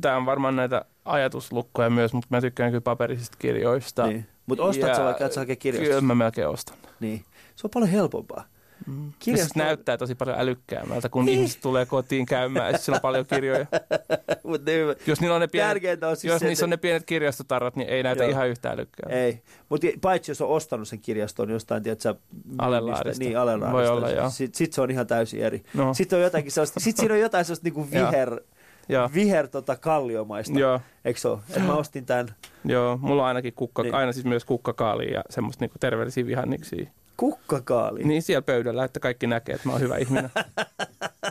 [0.00, 4.06] tää on varmaan näitä ajatuslukkoja myös, mutta mä tykkään kyllä paperisista kirjoista.
[4.06, 4.26] Niin.
[4.46, 6.00] Mutta ostat Ja sä vai käyt sä hakea Kyllä kirjastossa?
[6.04, 6.76] mä melkein ostan.
[7.00, 7.24] Niin.
[7.56, 8.44] Se on paljon helpompaa.
[8.86, 9.12] Mm.
[9.18, 11.38] Kirjasto- Se näyttää tosi paljon älykkäämmältä, kun Niin.
[11.38, 13.66] ihmiset tulee kotiin käymään ja siellä on paljon kirjoja.
[14.44, 14.72] Mut ne,
[15.06, 17.88] Jos, niillä on ne pienet, on siis jos se, niissä on ne pienet kirjastotarrat, niin
[17.88, 18.30] ei näytä Joo.
[18.30, 19.16] ihan yhtä älykkäältä.
[19.16, 22.14] Ei, mutta paitsi jos on ostanut sen kirjaston jostain, tiedätkö,
[22.58, 23.24] Alelaarista.
[23.24, 23.72] Niin, alelaarista.
[23.72, 24.30] Voi olla, joo.
[24.30, 25.62] Sitten sit se on ihan täysin eri.
[25.74, 28.40] No, Sitten on jotakin sellaista, sit siinä on jotain sellaista niinku viher,
[28.88, 29.10] joo.
[29.14, 30.58] viher tota kalliomaista.
[30.58, 31.38] Joo, Eikö se ole?
[31.56, 33.94] Et mä ostin tämän joo, mulla on ainakin kukka, Niin.
[33.94, 36.86] aina siis myös kukkakaalia ja semmoista niinku terveellisiä vihanneksia.
[37.16, 38.04] Kukkakaali.
[38.04, 40.30] Niin siellä pöydällä, että kaikki näkee, että mä oon hyvä ihminen.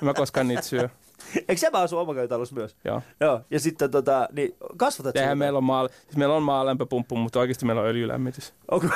[0.02, 0.90] mä koskaan niitä syö.
[1.50, 2.76] Eikö vaan asu omakotitalossa myös?
[2.86, 3.02] Joo.
[3.20, 3.42] Joo.
[3.52, 7.66] Ja sitten tota, niin kasvatat Eihän meillä on, maa, siis meillä on maalämpöpumppu, mutta oikeasti
[7.66, 8.54] meillä on öljylämmitys.
[8.72, 8.88] Onko?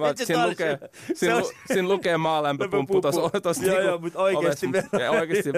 [0.00, 4.18] Vaan, siinä, lukee, se siinä, lu, siinä lukee maalämpöpumppu tuossa tuossa Joo, niinku joo, mutta
[4.18, 5.50] oikeasti ovessa, me- ja oikeasti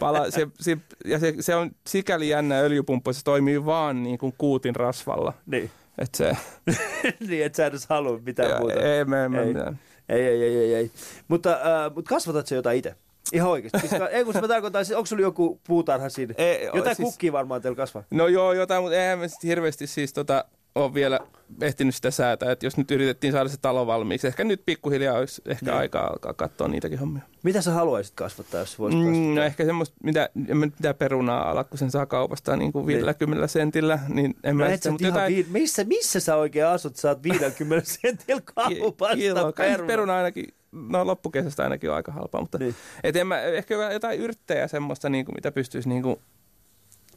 [0.00, 4.34] pala, se, se, ja se, se, on sikäli jännä öljypumppu, se toimii vaan niin kuin
[4.38, 5.32] kuutin rasvalla.
[5.46, 5.70] niin.
[5.98, 6.36] Et se,
[7.28, 8.74] niin, et sä edes halua mitään ja, muuta.
[8.80, 9.46] ei, me, me, Ei.
[9.46, 9.78] mitään.
[10.08, 10.90] Ei, ei, ei, ei, ei.
[11.28, 12.94] Mutta, äh, mutta kasvatat sä jotain itse?
[13.32, 13.78] Ihan oikeasti.
[13.88, 16.34] Siis, ei kun mä tarkoitan, siis onko sulla joku puutarha siinä?
[16.38, 18.04] Ei, Jotain siis- kukkia varmaan teillä kasvaa.
[18.10, 21.20] No joo, jotain, mutta eihän me sit hirveästi siis tota, ole vielä
[21.60, 22.52] ehtinyt sitä säätää.
[22.52, 25.76] Että jos nyt yritettiin saada se talo valmiiksi, ehkä nyt pikkuhiljaa olisi ehkä Niin.
[25.76, 27.22] aikaa alkaa katsoa niitäkin hommia.
[27.42, 29.22] Mitä sä haluaisit kasvattaa, jos voisit kasvattaa?
[29.28, 32.56] Mm, no ehkä semmoista, mitä, en mä nyt mitään perunaa ala, kun sen saa kaupasta
[32.56, 35.34] niin kuin 50 sentillä, niin en No mä sä sitä, mutta jotain...
[35.34, 35.46] vii...
[35.50, 36.96] missä, missä sä oikein asut?
[36.96, 39.86] Saat 50 sentillä kaupasta Kilo, peruna.
[39.86, 42.74] peruna ainakin, no loppukesästä ainakin on aika halpaa, mutta Niin.
[43.04, 46.16] et en mä, ehkä jotain yrttejä semmoista, niin kuin, mitä pystyisi niin kuin,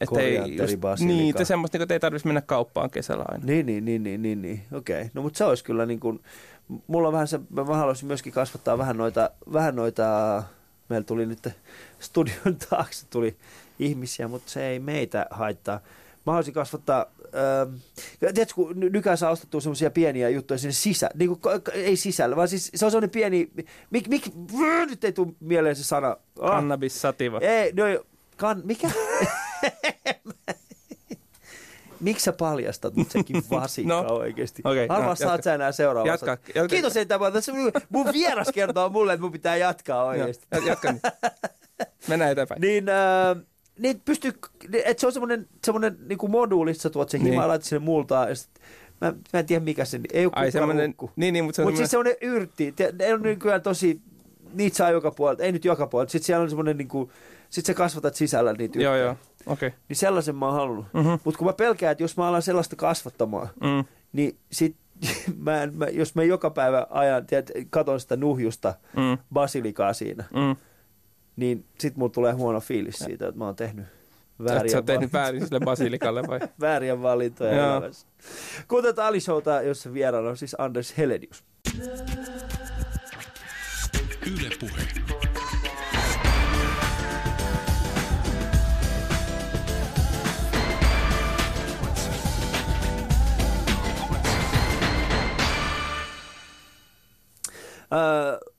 [0.02, 3.46] että ei just, niin, että semmoista, niin kuin, että ei tarvitsisi mennä kauppaan kesällä aina.
[3.46, 4.62] Niin, niin, niin, niin, niin, niin.
[4.74, 5.02] okei.
[5.02, 5.10] Okay.
[5.14, 6.20] No mutta se olisi kyllä niin kuin,
[6.88, 10.44] mulla on vähän se, mä haluaisin myöskin kasvattaa vähän noita, vähän noita,
[10.90, 11.50] meillä tuli nyt
[12.00, 13.36] studion taakse tuli
[13.80, 15.80] ihmisiä, mutta se ei meitä haittaa.
[16.26, 17.76] Mä haluaisin kasvattaa, ähm,
[18.20, 22.36] tiedätkö, kun ny- nykyään saa ostettua semmoisia pieniä juttuja sinne sisään, niin kuin, ei sisällä,
[22.36, 23.52] vaan siis se on semmoinen pieni,
[23.90, 24.26] mik, mik,
[24.90, 26.18] nyt ei tule mieleen se sana.
[26.40, 26.50] Ah.
[26.50, 27.40] Cannabis sativa.
[27.40, 27.84] Ei, no
[28.38, 28.92] kan, mikä?
[32.00, 34.16] Miksi sä paljastat nyt sekin vasikkaa No.
[34.16, 34.62] oikeasti?
[34.66, 36.30] Okei, Harva no, saat sä enää seuraavassa.
[36.30, 36.68] Jatka, jatka.
[36.68, 37.52] Kiitos, että mä tässä
[37.90, 40.48] mun vieras kertoo mulle, että mun pitää jatkaa oikeasti.
[40.52, 41.02] Joo, jatka nyt.
[42.08, 42.62] Mennään eteenpäin.
[42.62, 43.38] Niin, äh,
[43.80, 44.34] niin pystyy,
[44.84, 47.38] että se on semmoinen, semmoinen niin kuin moduuli, että sä tuot sen Niin.
[47.38, 48.50] laitat sinne multaan, ja sit,
[49.02, 51.66] mä, mä en tiedä mikä se, ei ole Ai semmoinen, niin, niin, mutta se on
[51.68, 54.02] Mutta siis semmoinen, semmoinen yrtti, ne on nykyään tosi,
[54.54, 57.12] niitä saa joka puolelta, ei nyt joka puolelta, sitten siellä on semmoinen niin kuin,
[57.56, 59.12] sit sä kasvatat sisällä niitä joo joo,
[59.46, 59.68] okei.
[59.68, 59.80] Okay.
[59.90, 60.86] Niin sellaisen mä oon halunnut.
[60.94, 61.10] Mhm.
[61.24, 63.86] Mutta kun mä pelkään, että jos mä alan sellaista kasvattamaan, Mm.
[64.14, 64.76] niin sit,
[65.46, 69.18] mä en, mä, jos mä joka päivä ajan, tiedät, katon sitä nuhjusta Mm.
[69.34, 70.56] basilikaa siinä, Mm.
[71.36, 73.86] niin sit mulla tulee huono fiilis siitä, että mä oon tehnyt
[74.44, 76.40] vääriä, oot tehnyt valintoja, väärin sille basilikalle vai?
[76.62, 77.78] vääriä valintoja Joo.
[77.78, 78.08] elämässä.
[78.68, 81.44] Kuuntelette Ali Showta, jossa vieraana on siis Anders Helenius.
[84.28, 85.05] Yle Puhe.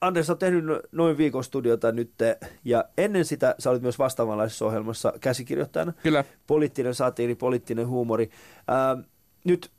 [0.01, 2.12] Anders, sä oot tehnyt no- noin viikon studiota nyt,
[2.65, 5.93] ja ennen sitä sä olit myös vastaavanlaisessa ohjelmassa käsikirjoittajana.
[6.03, 6.25] Kyllä.
[6.47, 8.31] poliittinen satiiri, poliittinen huumori.
[8.69, 8.97] Ää,
[9.45, 9.71] nyt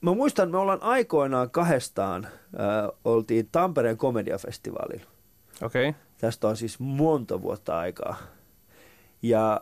[0.00, 5.10] mä muistan, me ollaan aikoinaan kahdestaan, ää, oltiin Tampereen komediafestivaalilla.
[5.62, 5.88] Okei.
[5.88, 6.00] Okay.
[6.18, 8.16] Tästä on siis monta vuotta aikaa.
[9.22, 9.60] Ja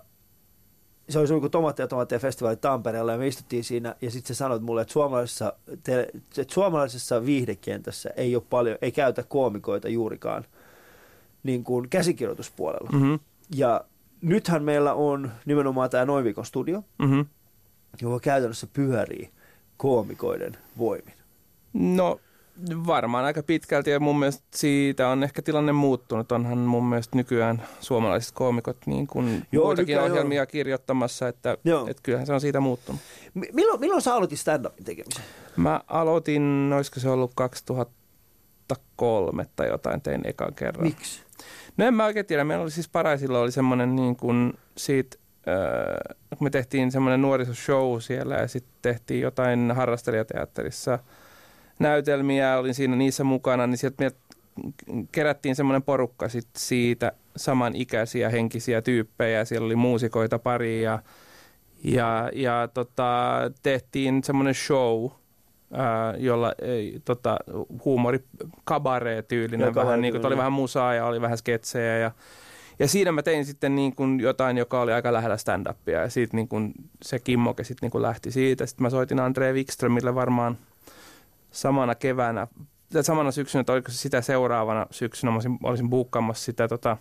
[1.09, 4.39] se oli kuin Tomaatti ja Tomaattia festivaali Tampereella ja me istuttiin siinä ja sitten se
[4.39, 10.45] sanoi mulle, että suomalaisessa, te, että suomalaisessa viihdekentässä ei ole paljon, ei käytä koomikoita juurikaan
[11.43, 12.91] niin kuin käsikirjoituspuolella.
[12.93, 13.19] Mm-hmm.
[13.57, 13.85] Ja
[14.23, 17.27] nythän meillä on nimenomaan tämä Noin studio, Mm-hmm.
[18.03, 19.31] joka käytännössä pyörii
[19.77, 21.15] koomikoiden voimin.
[21.73, 22.21] No
[22.87, 26.33] varmaan aika pitkälti ja mun mielestä siitä on ehkä tilanne muuttunut.
[26.33, 30.47] Onhan mun mielestä nykyään suomalaiset koomikot niin kuin Joo, muitakin ohjelmia joo.
[30.47, 31.87] kirjoittamassa, että, Joo.
[31.89, 33.01] että kyllähän se on siitä muuttunut.
[33.35, 35.25] M- milloin, milloin sä aloitit stand-upin tekemisen?
[35.57, 40.87] Mä aloitin, olisiko se ollut 2003 tai jotain, tein ekan kerran.
[40.87, 41.23] Miksi?
[41.77, 42.45] No en mä oikein tiedä.
[42.45, 45.17] Meillä oli siis paraisilla oli semmoinen niin kuin siitä,
[45.49, 50.99] äh, kun me tehtiin semmoinen nuorisoshow siellä ja sitten tehtiin jotain harrastelijateatterissa
[51.79, 54.13] näytelmiä, olin siinä niissä mukana, niin sieltä me
[55.13, 59.45] kerättiin semmoinen porukka sit siitä samanikäisiä henkisiä tyyppejä.
[59.45, 60.99] Siellä oli muusikoita pari ja,
[61.85, 63.33] ja, ja tota,
[63.63, 65.11] tehtiin semmoinen show,
[65.73, 67.37] ää, jolla ei, tota,
[67.85, 68.25] huumori
[68.65, 70.01] kabaree-tyylinen, vähän kabaree-tyylinen.
[70.03, 72.11] niin kuin, oli vähän musaa ja oli vähän sketsejä ja
[72.79, 76.37] ja siinä mä tein sitten niin kuin jotain, joka oli aika lähellä stand-upia ja siitä
[76.37, 78.67] niin kuin se kimmoke sitten niin kuin lähti siitä.
[78.67, 80.59] Sitten mä soitin Andre Wikströmille varmaan
[81.55, 82.47] samana keväänä,
[82.93, 86.97] tai samana syksynä, tai oliko se sitä seuraavana syksynä, mä olisin, olisin buukkaamassa sitä tota,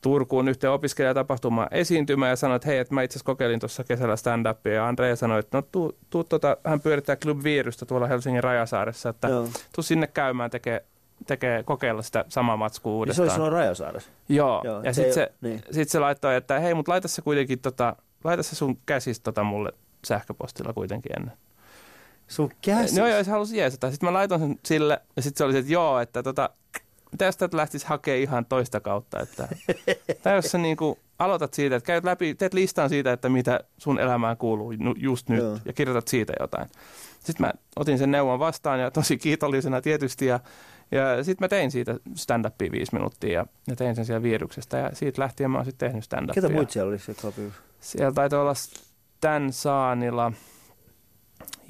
[0.00, 4.14] Turkuun yhteen opiskelijatapahtumaan esiintymään ja sanoin, että hei, että mä itse asiassa kokeilin tuossa kesällä
[4.16, 8.44] stand-upia ja Andrea sanoi, että no tuu, tuu tota, hän pyörittää Club Virusta tuolla Helsingin
[8.44, 9.48] Rajasaaressa, että Joo.
[9.74, 10.84] tuu sinne käymään tekee,
[11.26, 13.24] tekee kokeilla sitä samaa matskua Ja se uudestaan.
[13.24, 14.10] oli silloin Rajasaaressa.
[14.28, 15.62] Joo, Joo, ja sitten se, niin.
[15.70, 19.44] sit se laittoi, että hei, mutta laita se kuitenkin, tota, laita se sun käsistä tota
[19.44, 19.72] mulle
[20.04, 21.36] sähköpostilla kuitenkin ennen.
[22.28, 23.00] Sun käsi.
[23.00, 23.90] No joo, se halusi jeesata.
[23.90, 26.50] Sitten mä laitoin sen sille, ja sitten se oli se, että joo, että tota,
[27.18, 29.20] tästä lähtisi hakemaan ihan toista kautta.
[29.20, 29.48] Että,
[30.22, 33.98] tai jos sä niinku aloitat siitä, että käyt läpi, teet listan siitä, että mitä sun
[33.98, 35.58] elämään kuuluu just nyt, Joo.
[35.64, 36.68] ja kirjoitat siitä jotain.
[37.20, 40.40] Sitten mä otin sen neuvon vastaan, ja tosi kiitollisena tietysti, ja,
[40.90, 44.90] ja sitten mä tein siitä stand-upia viisi minuuttia, ja, ja tein sen siellä viruksesta, ja
[44.92, 46.34] siitä lähtien mä oon sitten tehnyt stand-upia.
[46.34, 47.52] Ketä muut siellä oli se klubi?
[47.80, 50.32] Siellä taitaa olla Stan Saanila,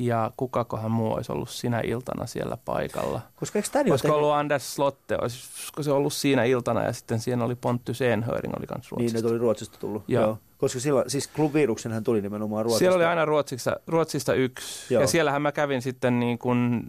[0.07, 3.21] ja kukakohan muu olisi ollut sinä iltana siellä paikalla.
[3.37, 7.45] Koska eikö Olisiko tehnyt- ollut Anders Slotte, olisiko se ollut siinä iltana ja sitten siinä
[7.45, 9.19] oli Pontus Enhöring oli Niin, Ruotsista.
[9.19, 10.05] ne tuli Ruotsista tullut.
[10.09, 10.23] Joo.
[10.25, 10.38] Joo.
[10.59, 12.79] Koska silloin, siis Club Viruksenhän tuli nimenomaan Ruotsista.
[12.79, 14.95] Siellä oli aina Ruotsista, Ruotsista yksi.
[14.95, 15.01] Joo.
[15.01, 16.83] Ja siellähän mä kävin sitten niin kuin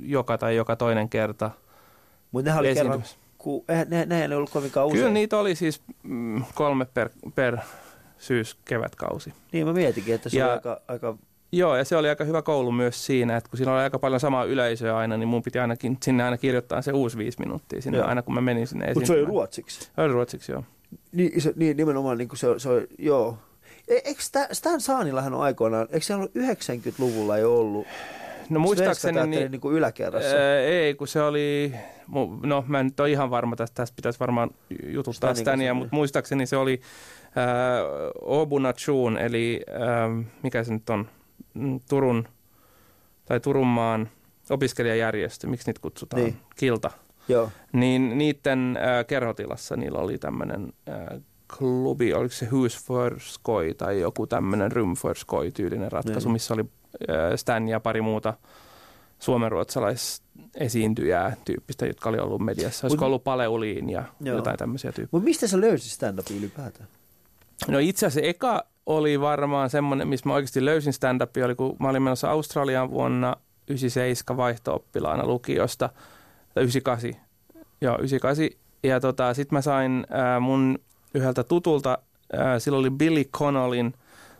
[0.00, 1.50] joka tai joka toinen kerta
[2.32, 3.04] Mutta nehän oli kerran,
[3.38, 4.98] ku, eihän, ne, ne ei ollut kovinkaan usein.
[4.98, 7.56] Kyllä niitä oli siis mm, kolme per, per
[8.18, 9.32] syys-kevätkausi.
[9.52, 11.14] Niin mä mietinkin, että se Ja- oli aika, aika
[11.52, 14.20] Joo, ja se oli aika hyvä koulu myös siinä, että kun siinä oli aika paljon
[14.20, 17.98] samaa yleisöä aina, niin mun piti ainakin sinne aina kirjoittaa se uusi viisi minuuttia sinne
[17.98, 18.06] Joo.
[18.06, 19.80] aina, kun mä menin sinne mutta se oli ruotsiksi.
[19.80, 20.64] Se oli ruotsiksi, joo.
[21.12, 23.38] Niin, se, niin nimenomaan niin kuin se, se oli, joo.
[23.88, 27.86] E, eikö Stan, Stan Saanillahan on aikoinaan, eikö se ollut 90-luvulla jo ollut
[28.50, 29.26] No muistaakseni...
[29.26, 30.36] Niin, niin kuin yläkerrassa?
[30.36, 31.74] Ää, ei, kun se oli,
[32.42, 34.50] no mä en nyt ole ihan varma tästä, tästä pitäisi varmaan
[34.86, 35.76] jututtaa Stania, niin.
[35.76, 36.80] mutta muistaakseni se oli
[37.36, 37.80] ää,
[38.20, 40.08] Obunachun, eli ää,
[40.42, 41.08] mikä se nyt on,
[41.88, 42.28] Turun,
[43.24, 44.08] tai Turunmaan
[44.50, 46.36] opiskelijajärjestö, miksi niitä kutsutaan, Niin.
[46.56, 46.90] Kilta.
[47.28, 47.50] Joo.
[47.72, 50.96] Niin niiden äh, kerhotilassa niillä oli tämmöinen äh,
[51.58, 56.32] klubi, oliko se Who's for Skoi tai joku tämmöinen Room for Skoi tyylinen ratkaisu, Niin.
[56.32, 56.64] missä oli
[57.10, 58.34] äh, Stan ja pari muuta
[59.18, 62.86] suomenruotsalaisesiintyjää tyyppistä, jotka oli ollut mediassa.
[62.86, 64.36] Olisiko Mut- ollut Paleuliin ja Joo.
[64.36, 65.08] jotain tämmöisiä tyyppejä.
[65.12, 66.88] Mutta mistä sä löysit stand ylipäätään?
[67.68, 71.88] No itse asiassa eka oli varmaan semmoinen, missä mä oikeasti löysin stand-upia, oli kun mä
[71.88, 73.36] olin menossa Australiaan vuonna
[73.70, 75.88] 97 vaihto-oppilaana lukiosta,
[76.54, 77.10] tai 98,
[77.80, 78.44] joo 98,
[78.82, 80.78] ja tota, sitten mä sain ää, mun
[81.14, 81.98] yhdeltä tutulta,
[82.32, 83.94] ää, silloin oli Billy Connellin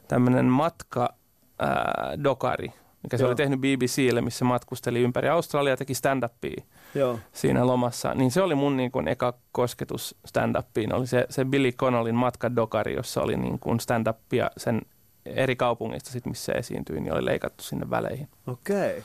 [0.09, 1.15] tämmöinen matka
[1.59, 3.29] ää, dokari, mikä se Joo.
[3.29, 7.19] oli tehnyt BBClle, missä matkusteli ympäri Australiaa ja teki stand-upia Joo.
[7.33, 10.95] siinä lomassa, niin se oli mun niin kuin eka kosketus stand-upiin.
[10.95, 14.83] Oli se, se Billy Connellin matkadokari, jossa oli niin kuin stand-upia sen
[15.27, 18.29] eri kaupungista, sit, missä se esiintyi, niin oli leikattu sinne väleihin.
[18.47, 19.03] Okei.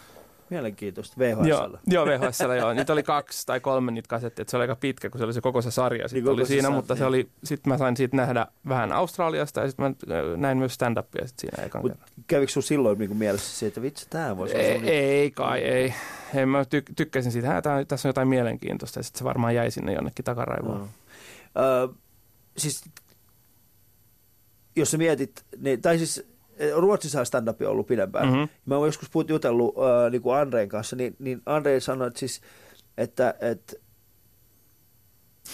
[0.50, 1.16] Mielenkiintoista.
[1.20, 1.48] VHS.
[1.48, 2.74] Joo, joo VHSllä joo.
[2.74, 4.42] Niitä oli kaksi tai kolme niitä kasetteja.
[4.44, 6.08] että Se oli aika pitkä, kun se oli se koko se sarja.
[6.08, 7.08] Sitten Niin oli se siinä, sa- mutta se niin.
[7.08, 11.28] oli, sitten mä sain siitä nähdä vähän Australiasta ja sitten mä äh, näin myös stand-upia
[11.28, 12.08] sit siinä ekan Mut kerran.
[12.28, 15.60] Kävikö sun silloin niin mielessä se, että vitsi, tämä voisi olla Ei, semmoinen- ei kai,
[15.62, 15.94] ei.
[16.36, 19.56] ei mä tyk- tykkäsin siitä, että tää- tässä on jotain mielenkiintoista ja sitten se varmaan
[19.56, 20.78] jäi sinne jonnekin takaraivoon.
[20.80, 20.88] Joo.
[21.84, 21.90] Ö,
[22.58, 22.84] siis,
[24.76, 26.33] jos sä mietit, niin, tai siis
[26.76, 28.28] Ruotsissa stand-up on ollut pidempään.
[28.28, 28.44] Mhm.
[28.66, 32.20] Mä oon joskus puhut jutellut äh, niin kuin Andreen kanssa, niin, niin Andre sanoi, että,
[32.20, 32.42] siis,
[32.98, 33.74] että, että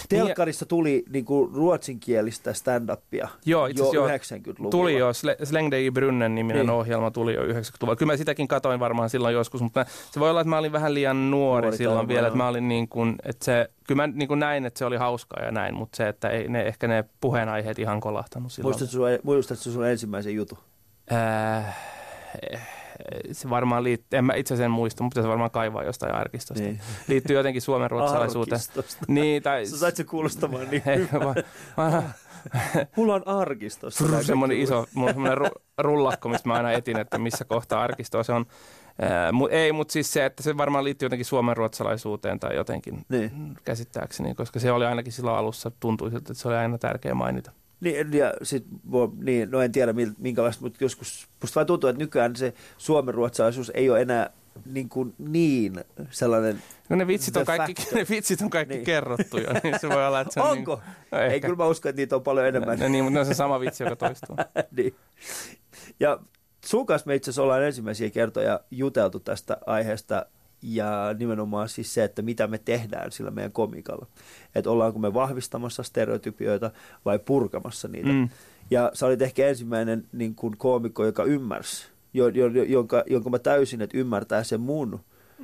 [0.10, 4.72] Telkkarissa tuli niin kuin ruotsinkielistä stand-upia joo, itse jo joo, 90-luvulla.
[4.72, 6.70] Tuli jo, Släng i brunnen niminen niin.
[6.70, 7.96] ohjelma tuli jo 90-luvulla.
[7.96, 10.94] Kyllä mä sitäkin katoin varmaan silloin joskus, mutta se voi olla, että mä olin vähän
[10.94, 14.28] liian nuori, nuori silloin vielä, että mä olin niin kuin, että se, kyllä mä niin
[14.28, 17.06] kuin näin, että se oli hauskaa ja näin, mutta se, että ei ne, ehkä ne
[17.22, 18.72] puheenaiheet ihan kolahtanut silloin.
[18.72, 20.58] Muistatko sun, muistatko sun ensimmäisen jutun?
[21.12, 21.76] Äh,
[23.32, 26.64] se varmaan liittyy, en mä itse sen muista, mutta se varmaan kaivaa jostain arkistosta.
[26.64, 26.80] Niin.
[27.08, 28.62] Liittyy jotenkin Suomen ruotsalaisuuteen.
[29.08, 29.66] Niin, tai...
[29.66, 31.36] Sä sait se kuulostamaan niin hyvä.
[32.96, 34.24] Mulla on arkistossa.
[34.24, 38.24] semmoinen iso, mulla on semmoinen ru- rullakko, mistä mä aina etin, että missä kohtaa arkistoa
[38.24, 38.46] se on.
[39.02, 43.06] Ää, mu- ei, mutta siis se, että se varmaan liittyy jotenkin suomen ruotsalaisuuteen tai jotenkin
[43.10, 43.58] niin.
[43.64, 47.52] käsittääkseni, koska se oli ainakin silloin alussa, tuntui siltä, että se oli aina tärkeä mainita.
[47.82, 48.66] Niin, ja sit,
[49.22, 53.90] niin, no en tiedä minkälaista, mutta joskus musta vaan tuntuu, että nykyään se suomenruotsalaisuus ei
[53.90, 54.30] ole enää
[54.66, 58.86] niin, kuin niin sellainen No ne vitsit on kaikki, ne vitsit on kaikki niin.
[58.86, 60.76] kerrottu jo, niin se voi olla, että se on Onko?
[60.76, 62.80] Niin, no ei, kyllä mä usko, että niitä on paljon enemmän.
[62.80, 64.36] No, no niin, mutta ne on se sama vitsi, joka toistuu.
[64.78, 64.96] niin.
[66.00, 66.20] Ja
[66.66, 70.26] sun kanssa me itse asiassa ollaan ensimmäisiä kertoja juteltu tästä aiheesta
[70.62, 74.08] ja nimenomaan siis se, että mitä me tehdään sillä meidän komikalla.
[74.56, 76.72] Että ollaanko me vahvistamassa stereotypioita
[77.06, 78.10] vai purkamassa niitä.
[78.10, 78.30] Mm.
[78.72, 83.40] Ja sä olit ehkä ensimmäinen niin kuin koomikko, joka ymmärsi, jo, jo, jonka, jonka mä
[83.40, 85.00] täysin, että ymmärtää sen mun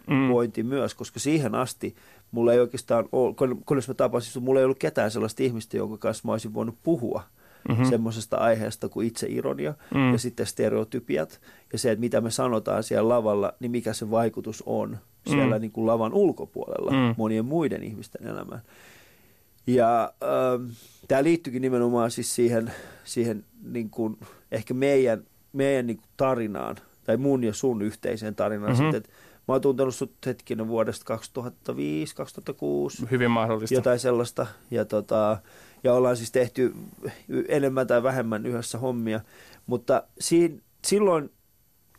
[0.08, 0.30] mm.
[0.30, 1.96] pointti myös, koska siihen asti
[2.32, 3.36] mulla ei oikeastaan ole,
[3.66, 7.24] kunnes mä tapasin mulla ei ollut ketään sellaista ihmistä, jonka kanssa mä olisin voinut puhua
[7.70, 7.86] mm-hmm.
[7.86, 10.12] semmoisesta aiheesta kuin itseironia mm.
[10.12, 11.42] ja sitten stereotypiat
[11.74, 14.98] ja se, että mitä me sanotaan siellä lavalla, niin mikä se vaikutus on
[15.28, 15.62] siellä mm.
[15.62, 17.16] niin kuin lavan ulkopuolella mm.
[17.18, 18.62] monien muiden ihmisten elämään.
[19.68, 20.70] Ja ähm,
[21.08, 22.72] tämä liittyykin nimenomaan siis siihen,
[23.04, 24.18] siihen niin kuin
[24.52, 28.72] ehkä meidän, meidän niin kuin tarinaan, tai mun ja sun yhteiseen tarinaan.
[28.72, 28.86] Mm-hmm.
[28.86, 29.10] Sitten, että
[29.48, 33.08] mä oon tuntenut sut hetkinen vuodesta 2005, 2006.
[33.12, 33.74] Hyvin mahdollista.
[33.74, 34.48] Jotain sellaista.
[34.72, 35.38] Ja, tota,
[35.86, 36.74] ja ollaan siis tehty
[37.48, 39.20] enemmän tai vähemmän yhdessä hommia.
[39.66, 40.56] Mutta siinä,
[40.86, 41.32] silloin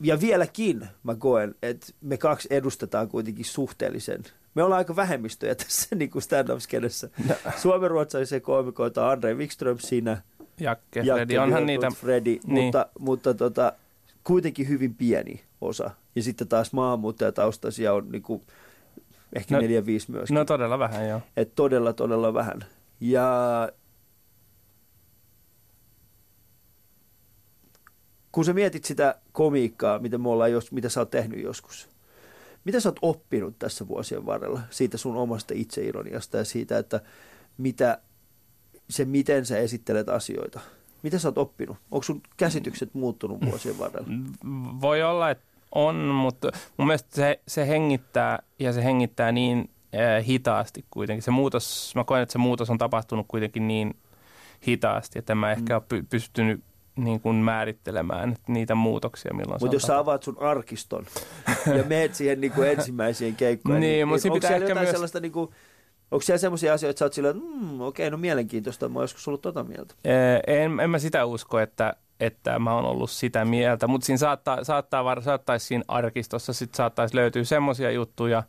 [0.01, 4.23] ja vieläkin mä koen, että me kaksi edustetaan kuitenkin suhteellisen.
[4.55, 7.09] Me ollaan aika vähemmistöjä tässä niin kuin stand-up-skenessä.
[7.29, 7.35] No.
[7.57, 10.23] Suomen-ruotsalaisia koomikoita Andre Wikström siinä.
[10.61, 11.91] Jakke, Jakke Freddy, onhan niitä.
[11.91, 12.65] Freddy, niin.
[12.65, 13.73] mutta, mutta tota,
[14.25, 15.91] kuitenkin hyvin pieni osa.
[16.15, 18.43] Ja sitten taas maahanmuuttajataustaisia on niin kuin,
[19.33, 20.35] ehkä no, neljä, viisi myöskin.
[20.35, 21.21] No todella vähän, joo.
[21.37, 22.65] Et todella, todella vähän.
[23.01, 23.29] Ja
[28.33, 31.89] kun sä mietit sitä komiikkaa, mitä me ollaan, jos, mitä sä oot tehnyt joskus,
[32.65, 37.01] mitä sä oot oppinut tässä vuosien varrella siitä sun omasta itseironiasta ja siitä, että
[37.59, 37.99] mitä,
[38.91, 40.61] se miten sä esittelet asioita?
[41.03, 41.77] Mitä sä oot oppinut?
[41.91, 44.09] Onko sun käsitykset muuttunut vuosien varrella?
[44.81, 49.71] Voi olla, että on, mutta mun mielestä se, se hengittää ja se hengittää niin
[50.27, 51.23] hitaasti kuitenkin.
[51.23, 53.97] Se muutos, mä koen, että se muutos on tapahtunut kuitenkin niin
[54.69, 55.85] hitaasti, että mä ehkä mm.
[55.93, 56.61] ole pystynyt
[56.97, 61.07] niin kuin määrittelemään niitä muutoksia, milloin Mutta jos sä avaat sun arkiston
[61.77, 64.91] ja meet siihen niin kuin ensimmäisiin keikkoihin, niin, niin, niin onko siellä jotain myös...
[64.91, 65.51] sellaista niin kuin,
[66.11, 69.05] Onko siellä sellaisia asioita, että sä oot sillä, että mm, okei, no mielenkiintoista, mä oon
[69.05, 69.95] joskus ollut tota mieltä?
[70.47, 74.65] En, en mä sitä usko, että, että mä oon ollut sitä mieltä, mutta siinä saattaa,
[74.65, 78.43] saattaa saattaisi siinä arkistossa sit saattaisi löytyä semmoisia juttuja,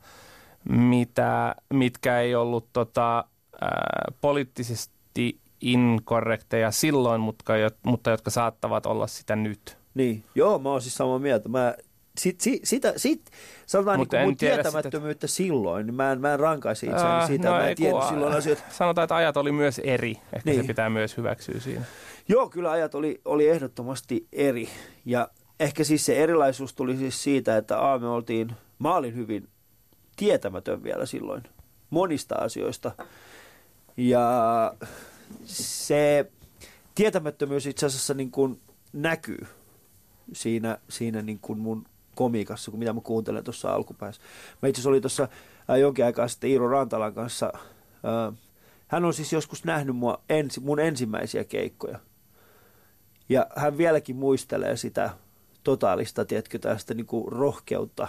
[0.70, 3.24] mitä, mitkä ei ollut tota,
[3.62, 7.54] ää, poliittisesti inkorrekteja silloin, mutta,
[7.84, 9.78] mutta jotka saattavat olla sitä nyt.
[9.94, 11.50] Niin, joo, mä oon siis samaa mieltä.
[11.50, 11.76] Mä,
[12.18, 13.22] sit, sit, sitä, sit,
[13.66, 15.38] sanotaan niin mun tietämättömyyttä sitä...
[15.38, 18.34] silloin, niin mä en, mä en rankaisi itseäni äh, siitä, no, mä en tiedä silloin
[18.34, 18.64] asioita.
[18.70, 20.62] Sanotaan, että ajat oli myös eri, ehkä niin.
[20.62, 21.86] se pitää myös hyväksyä siinä.
[22.28, 24.70] Joo, kyllä ajat oli, oli ehdottomasti eri.
[25.06, 25.30] Ja
[25.60, 29.48] ehkä siis se erilaisuus tuli siis siitä, että A, me oltiin, mä olin hyvin
[30.18, 31.44] tietämätön vielä silloin
[31.90, 32.92] monista asioista.
[33.98, 34.74] Ja
[35.46, 36.32] se
[36.96, 38.62] tietämättömyys itse asiassa niin kuin
[38.94, 39.48] näkyy
[40.34, 44.22] siinä, siinä niin kuin mun komiikassa, kun mitä mä kuuntelen tuossa alkupäässä.
[44.62, 45.28] Mä itse asiassa olin tuossa
[45.70, 47.52] äh, jonkin aikaa sitten Iiro Rantalan kanssa.
[47.56, 48.38] Äh,
[48.88, 52.00] hän on siis joskus nähnyt mua ensi, mun ensimmäisiä keikkoja.
[53.30, 55.10] Ja hän vieläkin muistelee sitä
[55.64, 58.08] totaalista, tiedätkö, tästä niin kuin rohkeutta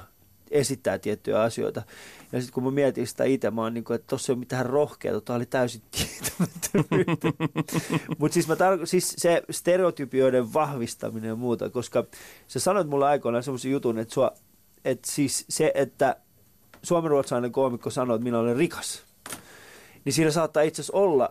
[0.50, 1.82] esittää tiettyjä asioita.
[2.32, 4.38] Ja sitten kun mä mietin sitä itse, mä oon niin kuin, että tossa ei ole
[4.38, 7.28] mitään rohkeata, tämä oli täysin tietämättömyyttä.
[8.18, 12.04] Mutta siis, tar- siis se stereotypioiden vahvistaminen ja muuta, koska
[12.48, 14.32] sä sanoit mulle aikoinaan semmoisen jutun, että, sua,
[14.84, 16.16] että siis se, että
[16.82, 19.02] suomenruotsalainen koomikko sanoo, että minä olen rikas,
[20.04, 21.30] niin siinä saattaa itse asiassa olla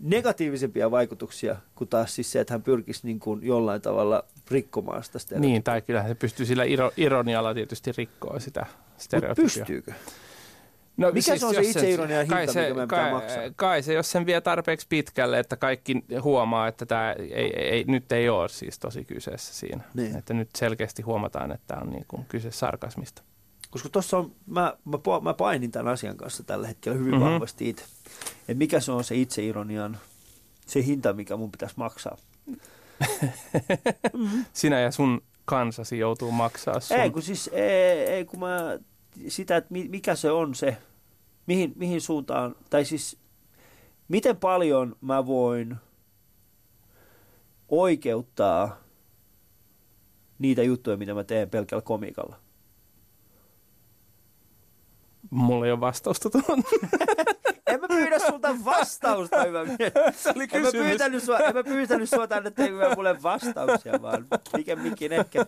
[0.00, 5.18] negatiivisempia vaikutuksia kuin taas siis se, että hän pyrkisi niin kuin jollain tavalla rikkomaan sitä
[5.18, 5.50] stereotypia.
[5.50, 8.66] Niin, tai kyllähän se pystyy sillä iro- ironialla tietysti rikkoa sitä
[8.98, 9.44] stereotypia.
[9.44, 9.92] pystyykö?
[10.96, 13.42] No, Mikä siis se on se itseironia hinta, kai se, mikä meidän kai, pitää maksaa?
[13.56, 18.12] Kai se, jos sen vie tarpeeksi pitkälle, että kaikki huomaa, että tämä ei, ei, nyt
[18.12, 19.84] ei ole siis tosi kyseessä siinä.
[19.94, 20.16] Niin.
[20.16, 23.22] Että nyt selkeästi huomataan, että on niin kuin kyse sarkasmista.
[23.70, 27.30] Koska tuossa on, mä, mä, mä painin tämän asian kanssa tällä hetkellä hyvin mm-hmm.
[27.30, 27.84] vahvasti itse.
[28.40, 29.98] Että mikä se on se itseironian,
[30.66, 32.16] se hinta, mikä mun pitäisi maksaa.
[34.14, 34.44] mm-hmm.
[34.52, 36.96] Sinä ja sun kansasi joutuu maksaa sun.
[36.96, 38.78] Ei, kun siis, ei, ei kun mä,
[39.28, 40.76] sitä, että mikä se on se,
[41.46, 43.18] mihin, mihin suuntaan, tai siis
[44.08, 45.76] miten paljon mä voin
[47.68, 48.76] oikeuttaa
[50.38, 52.36] niitä juttuja, mitä mä teen pelkällä komikalla.
[55.30, 56.62] Mulla ei ole vastausta tuohon.
[58.10, 59.64] pyydä sulta vastausta, hyvä
[60.12, 60.74] Se oli kysymys.
[60.74, 65.46] En mä pyytänyt sua, en mä pyytänyt sua tänne tekemään mulle vastauksia, vaan pikemminkin ehkä.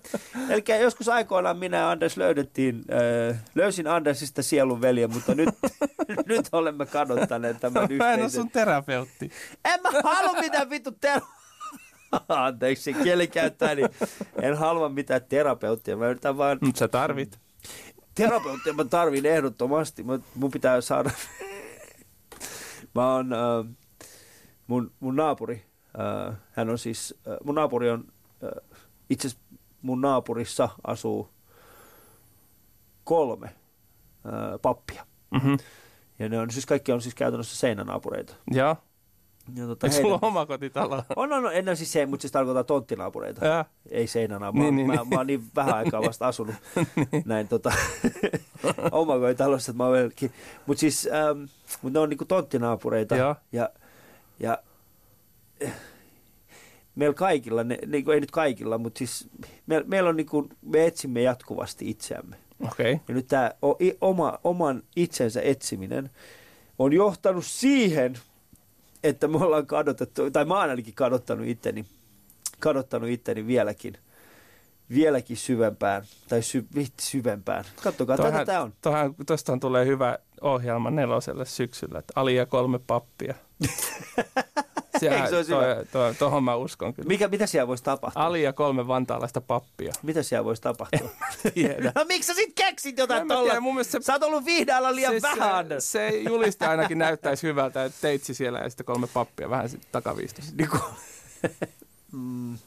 [0.49, 2.85] Eli joskus aikoinaan minä ja Anders löydettiin,
[3.31, 5.49] äh, löysin Andersista sielun veljen, mutta nyt,
[6.27, 8.07] nyt olemme kadottaneet tämän yhteisen.
[8.07, 9.31] Mä en ole sun terapeutti.
[9.65, 11.43] En mä halua mitään vittu terapeutti.
[12.29, 13.89] Anteeksi, kieli käyttää, niin
[14.43, 15.97] en halua mitään terapeuttia.
[15.97, 16.59] Mä yritän vaan...
[16.61, 17.39] Mutta sä tarvit.
[18.15, 20.05] Terapeuttia mä tarvin ehdottomasti.
[20.35, 21.11] Mun pitää saada
[22.95, 23.74] Mä oon, äh,
[24.66, 25.64] mun, mun naapuri,
[26.01, 28.05] äh, hän on siis, äh, mun naapuri on,
[28.45, 28.80] äh,
[29.11, 29.28] itse
[29.82, 31.28] mun naapurissa asuu
[33.05, 35.07] kolme äh, pappia.
[35.30, 35.59] Mm-hmm.
[36.18, 38.34] Ja ne on siis kaikki on siis käytännössä seinänaapureita.
[38.51, 38.76] Joo.
[39.55, 41.03] Ja tota, Eikö sulla oma kotitalo?
[41.16, 43.46] On, on, on, ennen siis se, mutta siis tarkoittaa tonttinaapureita.
[43.46, 43.64] Ja.
[43.90, 44.74] Ei seinänaapureita.
[44.74, 45.09] Niin, niin, mä, niin.
[45.09, 46.55] mä, oon niin vähän aikaa vasta asunut
[47.12, 47.22] niin.
[47.26, 47.72] näin tota,
[48.92, 50.11] omakotitalossa, että mä oon.
[50.66, 51.44] Mutta siis, ähm,
[51.82, 53.16] mut ne on niinku tonttinaapureita.
[53.16, 53.68] Ja, ja,
[54.40, 54.59] ja
[56.94, 59.28] meillä kaikilla, ne, niinku, ei nyt kaikilla, mutta siis
[59.66, 62.36] me, meillä on niinku, me etsimme jatkuvasti itseämme.
[62.64, 62.98] Okay.
[63.09, 63.50] Ja nyt tämä
[64.00, 66.11] oma, oman itsensä etsiminen
[66.78, 68.14] on johtanut siihen,
[69.03, 71.86] että me ollaan kadotettu, tai mä oon ainakin kadottanut itteni,
[72.61, 73.98] kadottanut itteni vieläkin,
[74.94, 76.66] vieläkin syvempään, tai sy,
[77.00, 77.64] syvempään.
[77.82, 78.72] Kattokaa, tohan, tätä tämä on.
[78.80, 83.34] Tohan, tostahan tulee hyvä ohjelma neloselle syksyllä, että Ali ja kolme pappia.
[85.11, 87.09] Sehän, se to, to, tohon mä uskon kyllä.
[87.09, 88.24] Mikä, mitä siellä voisi tapahtua?
[88.24, 89.92] Ali ja kolme vantaalaista pappia.
[90.03, 91.11] Mitä siellä voisi tapahtua?
[91.94, 93.82] no miksi sä sit keksit jotain tuolla?
[93.82, 93.98] Se...
[94.00, 95.66] Sä oot ollut vihdaalla liian se, vähän.
[95.68, 100.53] Se, se juliste ainakin näyttäisi hyvältä, että teitsi siellä ja sitten kolme pappia vähän takaviistossa.
[100.57, 100.68] Niin
[102.12, 102.59] mm,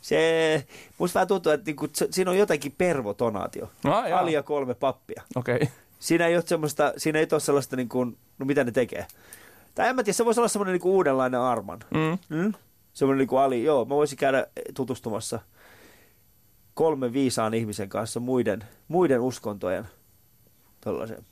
[0.00, 0.66] se,
[0.98, 3.70] musta vähän tuntuu, että niinku, siinä on jotakin pervotonaatio.
[3.84, 5.22] No, Ali ja kolme pappia.
[5.36, 5.54] Okei.
[5.54, 5.68] Okay.
[5.98, 9.06] Siinä ei ole semmoista, siinä ei ole sellaista, niin kuin, no mitä ne tekee.
[9.74, 11.78] Tai en mä tiedä, se voisi olla semmoinen niin uudenlainen Arman.
[11.90, 12.36] Mm.
[12.36, 12.52] Mm?
[12.92, 15.40] Semmoinen niin kuin Ali, joo, mä voisin käydä tutustumassa
[16.74, 19.88] kolme viisaan ihmisen kanssa muiden, muiden uskontojen
[20.80, 21.24] tällaiseen.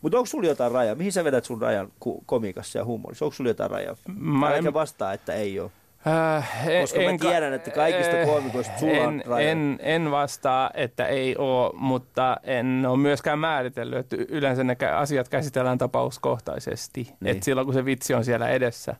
[0.00, 0.94] Mutta onko sulla jotain rajaa?
[0.94, 1.92] Mihin sä vedät sun rajan
[2.26, 3.24] komikassa ja huumorissa?
[3.24, 3.96] Onko sulla jotain rajaa?
[4.16, 4.74] Mä en...
[4.74, 5.70] vastaa, että ei ole.
[6.06, 6.48] Äh,
[6.80, 9.40] Koska en, mä tiedän, että kaikista äh, koomikoista sulla en, on.
[9.40, 15.28] En, en vastaa, että ei ole, mutta en ole myöskään määritellyt, että yleensä ne asiat
[15.28, 17.14] käsitellään tapauskohtaisesti.
[17.20, 17.30] Niin.
[17.32, 18.96] Että silloin kun se vitsi on siellä edessä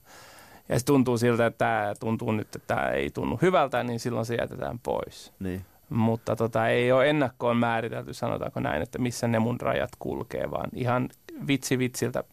[0.71, 4.27] ja se tuntuu siltä, että tämä tuntuu nyt, että tämä ei tunnu hyvältä, niin silloin
[4.27, 5.33] se jätetään pois.
[5.39, 5.65] Niin.
[5.89, 10.71] Mutta tota, ei ole ennakkoon määritelty, sanotaanko näin, että missä ne mun rajat kulkee, vaan
[10.75, 11.09] ihan
[11.47, 12.25] vitsi vitsiltä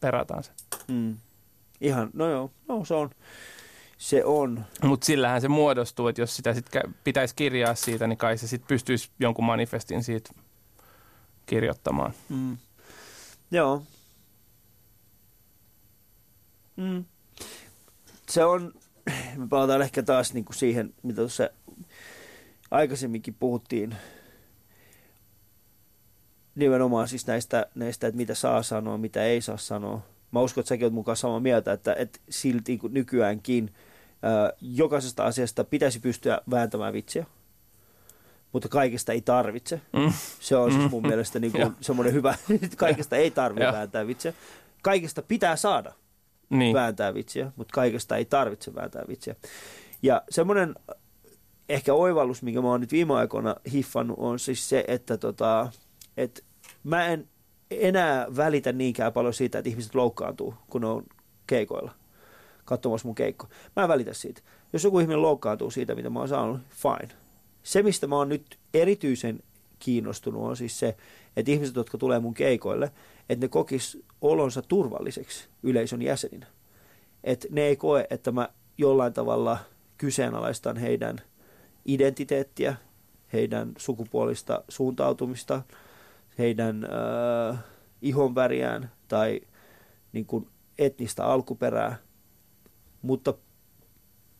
[0.00, 0.52] perataan se.
[0.88, 1.16] Mm.
[1.80, 3.10] Ihan, no joo, no se on
[4.02, 4.64] se on.
[4.82, 6.66] Mutta sillähän se muodostuu, että jos sitä sit
[7.04, 10.30] pitäisi kirjaa siitä, niin kai se sitten pystyisi jonkun manifestin siitä
[11.46, 12.12] kirjoittamaan.
[12.28, 12.56] Mm.
[13.50, 13.82] Joo.
[16.76, 17.04] Mm.
[18.28, 18.74] Se on,
[19.36, 21.50] me palataan ehkä taas niinku siihen, mitä tuossa
[22.70, 23.96] aikaisemminkin puhuttiin,
[26.54, 30.00] nimenomaan siis näistä, näistä, että mitä saa sanoa, mitä ei saa sanoa.
[30.30, 33.70] Mä uskon, että säkin olet mukaan samaa mieltä, että, että silti nykyäänkin–
[34.60, 37.26] jokaisesta asiasta pitäisi pystyä vääntämään vitsiä,
[38.52, 39.80] mutta kaikesta ei tarvitse.
[39.92, 40.12] Mm.
[40.40, 41.08] Se on siis mun mm.
[41.08, 44.32] mielestä niin kuin semmoinen hyvä, että kaikesta ei tarvitse vääntää vitsiä.
[44.82, 45.92] Kaikesta pitää saada
[46.50, 46.74] niin.
[46.74, 49.34] vääntää vitsiä, mutta kaikesta ei tarvitse vääntää vitsiä.
[50.02, 50.74] Ja semmoinen
[51.68, 55.72] ehkä oivallus, minkä mä oon nyt viime aikoina hiffannut, on siis se, että tota,
[56.16, 56.44] et
[56.84, 57.28] mä en
[57.70, 61.04] enää välitä niinkään paljon siitä, että ihmiset loukkaantuu, kun ne on
[61.46, 61.92] keikoilla
[62.72, 63.48] katsomassa mun keikko.
[63.76, 64.40] Mä en välitä siitä.
[64.72, 67.14] Jos joku ihminen loukkaantuu siitä, mitä mä oon saanut, fine.
[67.62, 69.42] Se, mistä mä oon nyt erityisen
[69.78, 70.96] kiinnostunut, on siis se,
[71.36, 72.92] että ihmiset, jotka tulee mun keikoille,
[73.28, 76.46] että ne kokis olonsa turvalliseksi yleisön jäseninä.
[77.24, 78.48] Että ne ei koe, että mä
[78.78, 79.58] jollain tavalla
[79.98, 81.20] kyseenalaistan heidän
[81.86, 82.76] identiteettiä,
[83.32, 85.62] heidän sukupuolista suuntautumista,
[86.38, 87.58] heidän äh,
[88.02, 89.40] ihonväriään tai
[90.12, 90.48] niin kuin
[90.78, 91.96] etnistä alkuperää,
[93.02, 93.34] mutta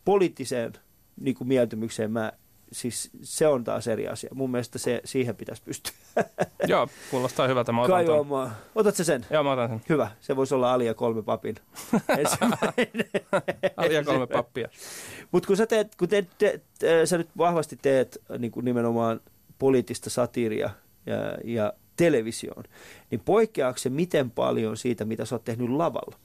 [0.04, 0.72] poliittiseen
[1.20, 2.32] niin kuin mieltymykseen mä,
[2.72, 4.30] siis se on taas eri asia.
[4.34, 5.92] Mun mielestä se, siihen pitäisi pystyä.
[6.66, 7.72] Joo, kuulostaa hyvältä.
[7.72, 8.50] Mä otan ton.
[8.74, 9.26] Otat se sen?
[9.30, 9.82] Joo, mä otan sen.
[9.88, 10.10] Hyvä.
[10.20, 11.56] Se voisi olla Alia kolme papin
[13.76, 14.68] Alia kolme pappia.
[15.32, 19.20] Mutta kun sä, teet, kun teet, teet, te, sä nyt vahvasti teet niin kuin nimenomaan
[19.58, 20.70] poliittista satiiria
[21.06, 22.64] ja, ja televisioon,
[23.10, 26.16] niin poikkeaako se miten paljon siitä, mitä sä oot tehnyt lavalla?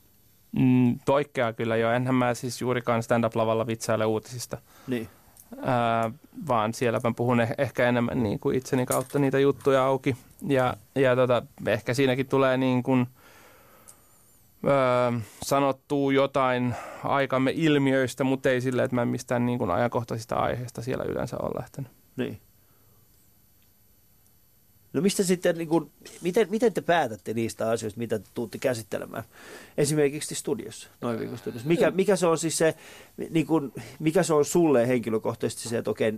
[0.58, 1.91] Mm, poikkeaa kyllä jo.
[1.91, 4.58] Enhän mä siis juurikaan stand-up-lavalla vitsaile uutisista.
[4.88, 5.10] Niin.
[5.62, 6.12] Ää,
[6.47, 10.18] vaan siellä mä puhun eh- ehkä enemmän niin kuin itseni kautta niitä juttuja auki.
[10.47, 13.08] Ja, ja tota, ehkä siinäkin tulee niin kuin,
[14.68, 20.36] öö, sanottuu jotain aikamme ilmiöistä, mutta ei sille, että mä en mistään niin kuin ajankohtaisista
[20.36, 21.91] aiheista siellä yleensä ole lähtenyt.
[22.16, 22.41] Niin.
[24.98, 25.91] No mistä sitten, niin kuin,
[26.22, 29.24] miten, miten te päätätte niistä asioista, mitä te tuutte käsittelemään?
[29.78, 31.68] Esimerkiksi studiossa, noin viikon studiossa.
[31.68, 32.76] Mikä, mikä se on siis se,
[33.30, 36.14] niin kuin, mikä se on sulle henkilökohtaisesti se, että okei,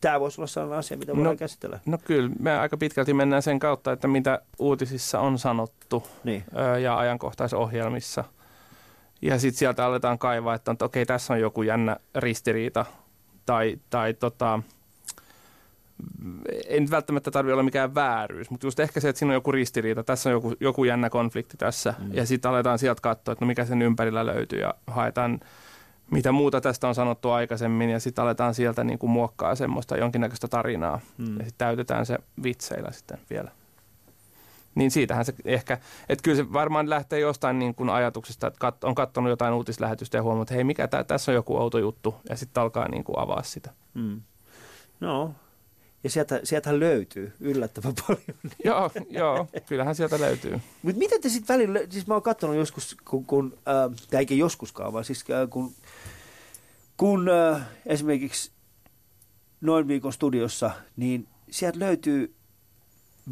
[0.00, 1.80] tämä voisi olla sellainen asia, mitä voidaan no, käsitellä?
[1.86, 6.44] No kyllä, me aika pitkälti mennään sen kautta, että mitä uutisissa on sanottu niin.
[6.82, 8.24] ja ajankohtaisohjelmissa.
[9.22, 12.86] Ja sitten sieltä aletaan kaivaa, että, että okei, tässä on joku jännä ristiriita
[13.46, 14.62] tai, tai tota,
[16.68, 19.52] ei nyt välttämättä tarvitse olla mikään vääryys, mutta just ehkä se, että siinä on joku
[19.52, 22.14] ristiriita, tässä on joku, joku jännä konflikti tässä, mm.
[22.14, 25.40] ja sitten aletaan sieltä katsoa, että no mikä sen ympärillä löytyy, ja haetaan
[26.10, 30.48] mitä muuta tästä on sanottu aikaisemmin, ja sitten aletaan sieltä niin kuin muokkaa semmoista jonkinnäköistä
[30.48, 31.26] tarinaa, mm.
[31.26, 33.50] ja sitten täytetään se vitseillä sitten vielä.
[34.74, 35.78] Niin siitähän se ehkä,
[36.08, 40.18] että kyllä se varmaan lähtee jostain niin kuin ajatuksesta, että kat, on katsonut jotain uutislähetystä
[40.18, 43.04] ja huomannut, että hei mikä tää, tässä on joku outo juttu, ja sitten alkaa niin
[43.04, 43.70] kuin avaa sitä.
[43.94, 44.20] Mm.
[45.00, 45.34] No,
[46.04, 48.38] ja sieltä, sieltä löytyy yllättävän paljon.
[48.64, 50.60] joo, joo, kyllähän sieltä löytyy.
[50.82, 54.34] Mutta miten te sitten välillä, siis mä oon katsonut joskus, kun, kun äh, tai eikä
[54.34, 55.74] joskuskaan, vaan siis äh, kun,
[56.96, 58.50] kun äh, esimerkiksi
[59.60, 62.34] noin viikon studiossa, niin sieltä löytyy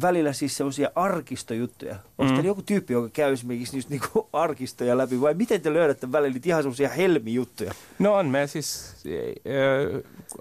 [0.01, 1.95] välillä siis semmoisia arkistojuttuja.
[2.17, 2.45] Onko mm.
[2.45, 6.49] joku tyyppi, joka käy esimerkiksi just niinku arkistoja läpi, vai miten te löydätte välillä niitä
[6.49, 7.73] ihan semmoisia helmijuttuja?
[7.99, 8.95] No on me siis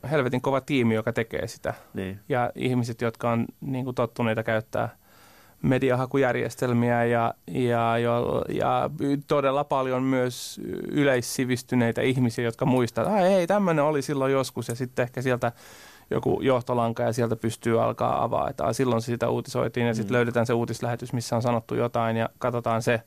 [0.05, 1.75] äh, helvetin kova tiimi, joka tekee sitä.
[1.95, 2.21] Niin.
[2.29, 4.97] Ja ihmiset, jotka on niin kuin tottuneita käyttää
[5.63, 8.91] mediahakujärjestelmiä ja, ja, ja, ja
[9.27, 15.03] todella paljon myös yleissivistyneitä ihmisiä, jotka muistavat, että ei, tämmöinen oli silloin joskus ja sitten
[15.03, 15.53] ehkä sieltä
[16.11, 18.51] joku johtolanka ja sieltä pystyy alkaa avaa.
[18.51, 20.17] Että silloin sitä uutisoitiin ja sitten mm.
[20.17, 23.03] löydetään se uutislähetys, missä on sanottu jotain ja katsotaan se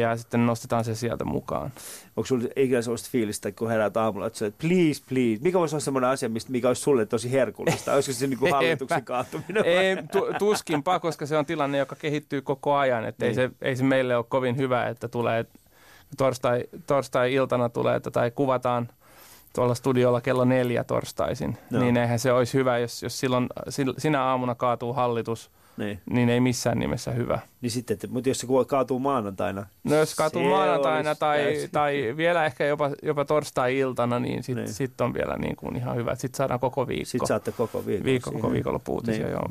[0.00, 1.72] ja sitten nostetaan se sieltä mukaan.
[2.16, 5.84] Onko sinulla ikinä sellaista fiilistä, kun heräät aamulla, että että please, please, mikä voisi olla
[5.84, 7.94] sellainen asia, mikä olisi sulle tosi herkullista?
[7.94, 9.64] Olisiko se niin kuin hallituksen kaatuminen?
[9.64, 13.04] Ei, tu, tuskinpa, koska se on tilanne, joka kehittyy koko ajan.
[13.04, 13.28] Että niin.
[13.40, 15.46] ei, se, ei se meille ole kovin hyvä, että tulee
[16.16, 18.88] torstai, torstai-iltana tulee, tai kuvataan–
[19.58, 21.80] tuolla studiolla kello neljä torstaisin, no.
[21.80, 23.48] niin eihän se olisi hyvä, jos, jos silloin
[23.98, 27.38] sinä aamuna kaatuu hallitus, niin, niin ei missään nimessä hyvä.
[27.60, 29.66] Niin sitten, että, mutta jos se kaatuu maanantaina?
[29.84, 34.74] No jos kaatuu maanantaina tai, tai vielä ehkä jopa, jopa torstai-iltana, niin sitten niin.
[34.74, 36.14] sit on vielä niin kuin ihan hyvä.
[36.14, 37.04] Sitten saadaan koko viikko.
[37.04, 38.04] Sitten saatte koko viikko.
[38.04, 39.22] Viikko, koko viikonloppu niin.
[39.22, 39.50] joo.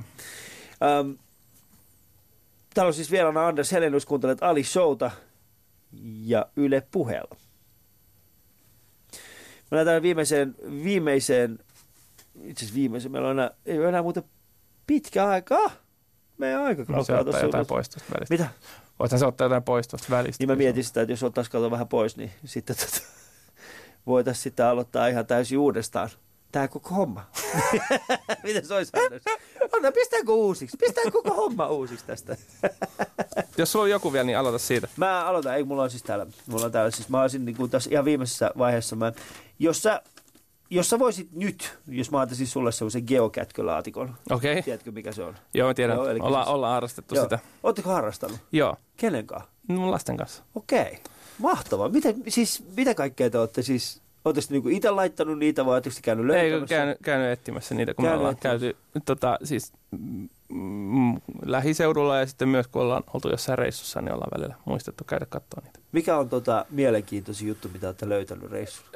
[0.99, 1.17] Um,
[2.73, 5.11] täällä on siis vielä Anders Helenius, kuuntelet Ali Showta
[6.25, 7.35] ja Yle Puheella.
[9.71, 11.59] Mä lähdetään viimeiseen, viimeiseen,
[12.43, 14.23] itse asiassa viimeiseen, meillä on enää, ei ole enää muuta
[14.87, 15.71] pitkä aikaa.
[16.37, 18.33] Meidän aika no, se ottaa jotain pois tuosta välistä.
[18.33, 18.47] Mitä?
[18.99, 20.41] Voithan se ottaa jotain pois tuosta välistä.
[20.41, 23.01] Niin mä mietin sitä, että jos ottaisi katsoa vähän pois, niin sitten tota,
[24.07, 26.09] voitaisiin sitten aloittaa ihan täysin uudestaan.
[26.51, 27.23] Tämä koko homma.
[28.43, 28.91] Miten se olisi?
[29.73, 30.77] Anna, pistääkö uusiksi?
[30.77, 32.37] Pistää koko homma uusiksi tästä.
[33.57, 34.87] Jos sulla on joku vielä, niin aloita siitä.
[34.97, 35.55] Mä aloitan.
[35.55, 36.25] Ei, mulla on siis täällä.
[36.45, 38.95] Mulla on täällä siis, mä olisin niin kuin tässä ihan viimeisessä vaiheessa.
[38.95, 39.11] Mä,
[39.59, 40.01] jos sä
[40.69, 44.15] jos sä voisit nyt, jos mä antaisin sulle sellaisen geokätkölaatikon.
[44.29, 44.51] Okei.
[44.51, 44.63] Okay.
[44.63, 45.35] Tiedätkö, mikä se on?
[45.53, 45.95] Joo, tiedän.
[45.95, 46.53] Joo, Olla, siis...
[46.53, 47.25] Ollaan harrastettu Joo.
[47.25, 47.39] sitä.
[47.63, 48.37] Oletteko harrastanut?
[48.51, 48.75] Joo.
[48.97, 49.49] Kenen kanssa?
[49.67, 50.43] Mun lasten kanssa.
[50.55, 50.81] Okei.
[50.81, 50.97] Okay.
[51.37, 51.89] Mahtavaa.
[51.89, 56.25] Miten, siis, mitä kaikkea te olette siis Oletteko niinku itse laittanut niitä vai oletteko käynyt
[56.25, 56.75] löytämässä?
[56.75, 58.59] Ei, käynyt, käynyt etsimässä niitä, kun käynyt me ollaan etsimässä.
[58.59, 59.73] käyty tota, siis,
[60.49, 65.25] mm, lähiseudulla ja sitten myös kun ollaan oltu jossain reissussa, niin ollaan välillä muistettu käydä
[65.29, 65.79] katsoa niitä.
[65.91, 68.89] Mikä on tota mielenkiintoisin juttu, mitä olette löytänyt reissulla?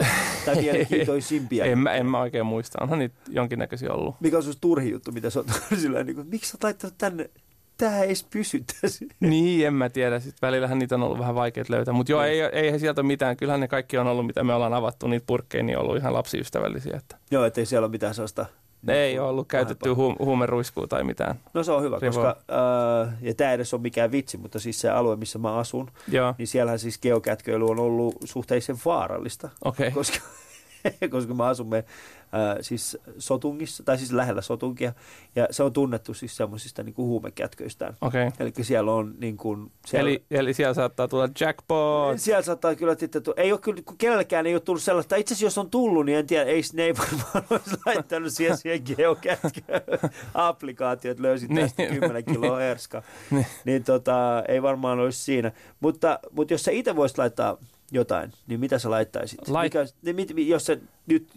[0.45, 1.65] tai mielenkiintoisimpia?
[1.71, 4.15] en, mä, en mä oikein muista, onhan niitä jonkinnäköisiä ollut.
[4.19, 5.47] Mikä on sinusta turhi juttu, mitä sä oot
[5.81, 7.29] sillä niin kuin, miksi sä oot laittanut tänne
[7.81, 9.05] tämä ei edes pysy tässä.
[9.19, 10.19] Niin, en mä tiedä.
[10.19, 11.93] Sitten välillähän niitä on ollut vähän vaikea löytää.
[11.93, 13.37] Mutta joo, ei, ei sieltä mitään.
[13.37, 16.13] Kyllähän ne kaikki on ollut, mitä me ollaan avattu, niitä purkkeja, niin on ollut ihan
[16.13, 16.97] lapsiystävällisiä.
[16.97, 17.17] Että.
[17.31, 18.45] Joo, ettei siellä ole mitään sellaista
[18.87, 21.39] Ei ole ollut käytetty hu- huumeruiskua tai mitään.
[21.53, 22.13] No se on hyvä, Rivo.
[22.13, 22.37] koska,
[23.07, 25.91] äh, ja tämä ei edes ole mikään vitsi, mutta siis se alue, missä mä asun,
[26.07, 29.49] Joo, niin siellähän siis geokätköily on ollut suhteellisen vaarallista.
[29.65, 29.91] Okay.
[29.91, 30.17] koska,
[31.11, 34.93] koska me asumme äh, siis Sotungissa, tai siis lähellä Sotungia,
[35.35, 37.93] ja se on tunnettu siis semmoisista niin huumekätköistään.
[38.01, 38.31] Okay.
[38.39, 42.19] Eli siellä on niin kuin, siellä, Eli, eli siellä saattaa tulla jackpot.
[42.19, 45.45] siellä saattaa kyllä, että ei ole kyllä, kun kenellekään ei ole tullut sellaista, itse asiassa
[45.45, 49.81] jos on tullut, niin en tiedä, ei, ne ei varmaan olisi laittanut siihen, siihen geokätköön
[50.33, 51.99] applikaatio, että löysit tästä Niin.
[51.99, 53.03] 10 kiloa herska.
[53.31, 53.45] Niin.
[53.65, 55.51] niin tota, ei varmaan olisi siinä.
[55.79, 57.57] Mutta, mutta jos sä itse voisit laittaa
[57.91, 59.39] jotain, niin mitä sä laittaisit?
[59.47, 60.77] Lait- Mikä, niin, mit, jos sä
[61.07, 61.27] nyt,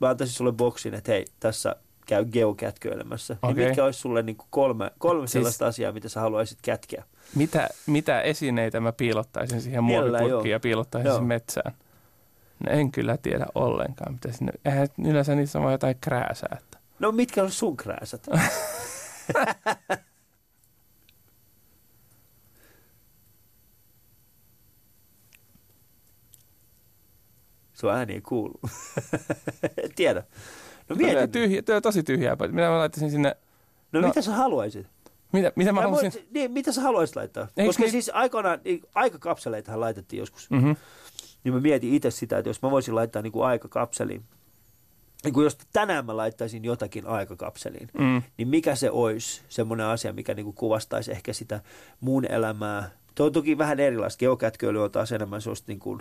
[0.00, 3.36] mä antaisin sulle boksin, että hei, tässä käy geokätköilemässä.
[3.42, 3.66] Niin Okei.
[3.66, 7.04] mitkä olisi sulle niin kuin kolme, kolme Siis- sellaista asiaa, mitä sä haluaisit kätkeä?
[7.34, 11.20] Mitä, mitä esineitä mä piilottaisin siihen muovipurkkiin ja piilottaisin Joo.
[11.20, 11.74] metsään?
[12.66, 14.52] No en kyllä tiedä ollenkaan, mitä sinne...
[14.64, 16.56] Eihän yleensä niissä on jotain krääsää.
[16.60, 16.78] Että.
[16.98, 18.26] No mitkä on sun krääsät?
[27.80, 28.60] Sun ääni ei kuulu.
[29.84, 30.22] en tiedä.
[30.88, 31.28] No mieti.
[31.28, 32.36] Tyhjä, työ, tosi tyhjää.
[32.36, 33.36] Mitä mä laittaisin sinne...
[33.92, 34.86] No, no- mitä sä haluaisit?
[35.32, 36.12] Mitä, mitä mä haluaisin...
[36.12, 37.48] voit- niin, mitä sä haluaisit laittaa?
[37.56, 40.50] Eikö Koska niin- siis aikoinaan, niin aikakapseleitahan laitettiin joskus.
[40.50, 40.76] Mm-hmm.
[41.44, 44.22] Niin mä mietin itse sitä, että jos mä voisin laittaa niin kuin aikakapseliin,
[45.24, 48.22] niin kuin jos tänään mä laittaisin jotakin aikakapseliin, Mm.
[48.36, 51.60] niin mikä se olisi semmoinen asia, mikä niin kuin kuvastaisi ehkä sitä
[52.00, 52.90] mun elämää.
[53.14, 54.18] Tuo on toki vähän erilaista.
[54.18, 56.00] Geokätköily on taas enemmän sellaista niin kuin,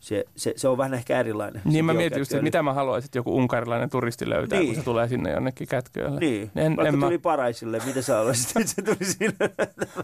[0.00, 1.62] se, se, se, on vähän ehkä erilainen.
[1.64, 4.66] Niin mä mietin just, että mitä mä haluaisin, että joku unkarilainen turisti löytää, Niin.
[4.68, 6.20] kun se tulee sinne jonnekin kätköölle.
[6.20, 9.36] Niin, En- vaikka en mä- tuli paraisille, mitä sä haluaisit, että se tuli sinne.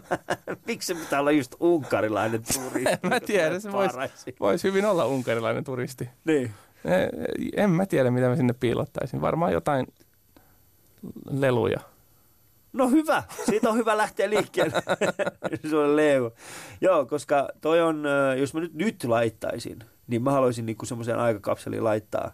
[0.67, 2.89] Miksi se pitää olla just unkarilainen turisti?
[3.03, 4.33] En mä tiedä, se vois-.
[4.39, 6.09] Voisi hyvin olla unkarilainen turisti.
[6.25, 6.51] Niin.
[6.85, 7.09] Eh,
[7.63, 9.21] En mä tiedä, mitä mä sinne piilottaisin.
[9.21, 9.87] Varmaan jotain
[11.29, 11.79] leluja.
[12.75, 14.83] No hyvä, siitä on hyvä lähteä liikkeelle.
[15.69, 16.31] se on leu.
[16.81, 18.03] Joo, koska toi on,
[18.39, 22.31] jos mä nyt, nyt laittaisin, niin mä haluaisin niinku semmoisen aikakapselin laittaa.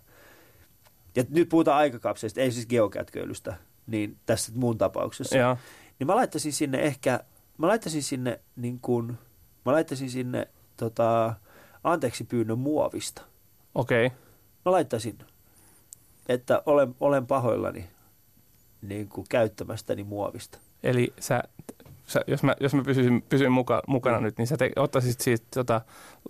[1.16, 3.56] Ja nyt puhutaan aikakapselista, ei siis geokätköilystä,
[3.88, 5.38] niin tässä mun tapauksessa.
[5.38, 5.58] Joo.
[6.00, 7.24] Niin mä laittaisin sinne ehkä,
[7.58, 9.18] mä laittaisin sinne niin kuin,
[9.66, 11.34] mä laittaisin sinne tota,
[11.84, 13.22] anteeksi pyynnön muovista.
[13.76, 14.06] Okei.
[14.06, 14.18] Okay.
[14.66, 15.18] Mä laittaisin,
[16.30, 17.90] että olen, olen pahoillani
[18.82, 20.60] niin kuin käyttämästäni muovista.
[20.84, 21.44] Eli sä,
[22.12, 24.24] sä, jos mä, jos mä pysyisin, pysyin muka, mukana Mm.
[24.24, 25.82] nyt, niin sä te, ottaisit siitä, tota,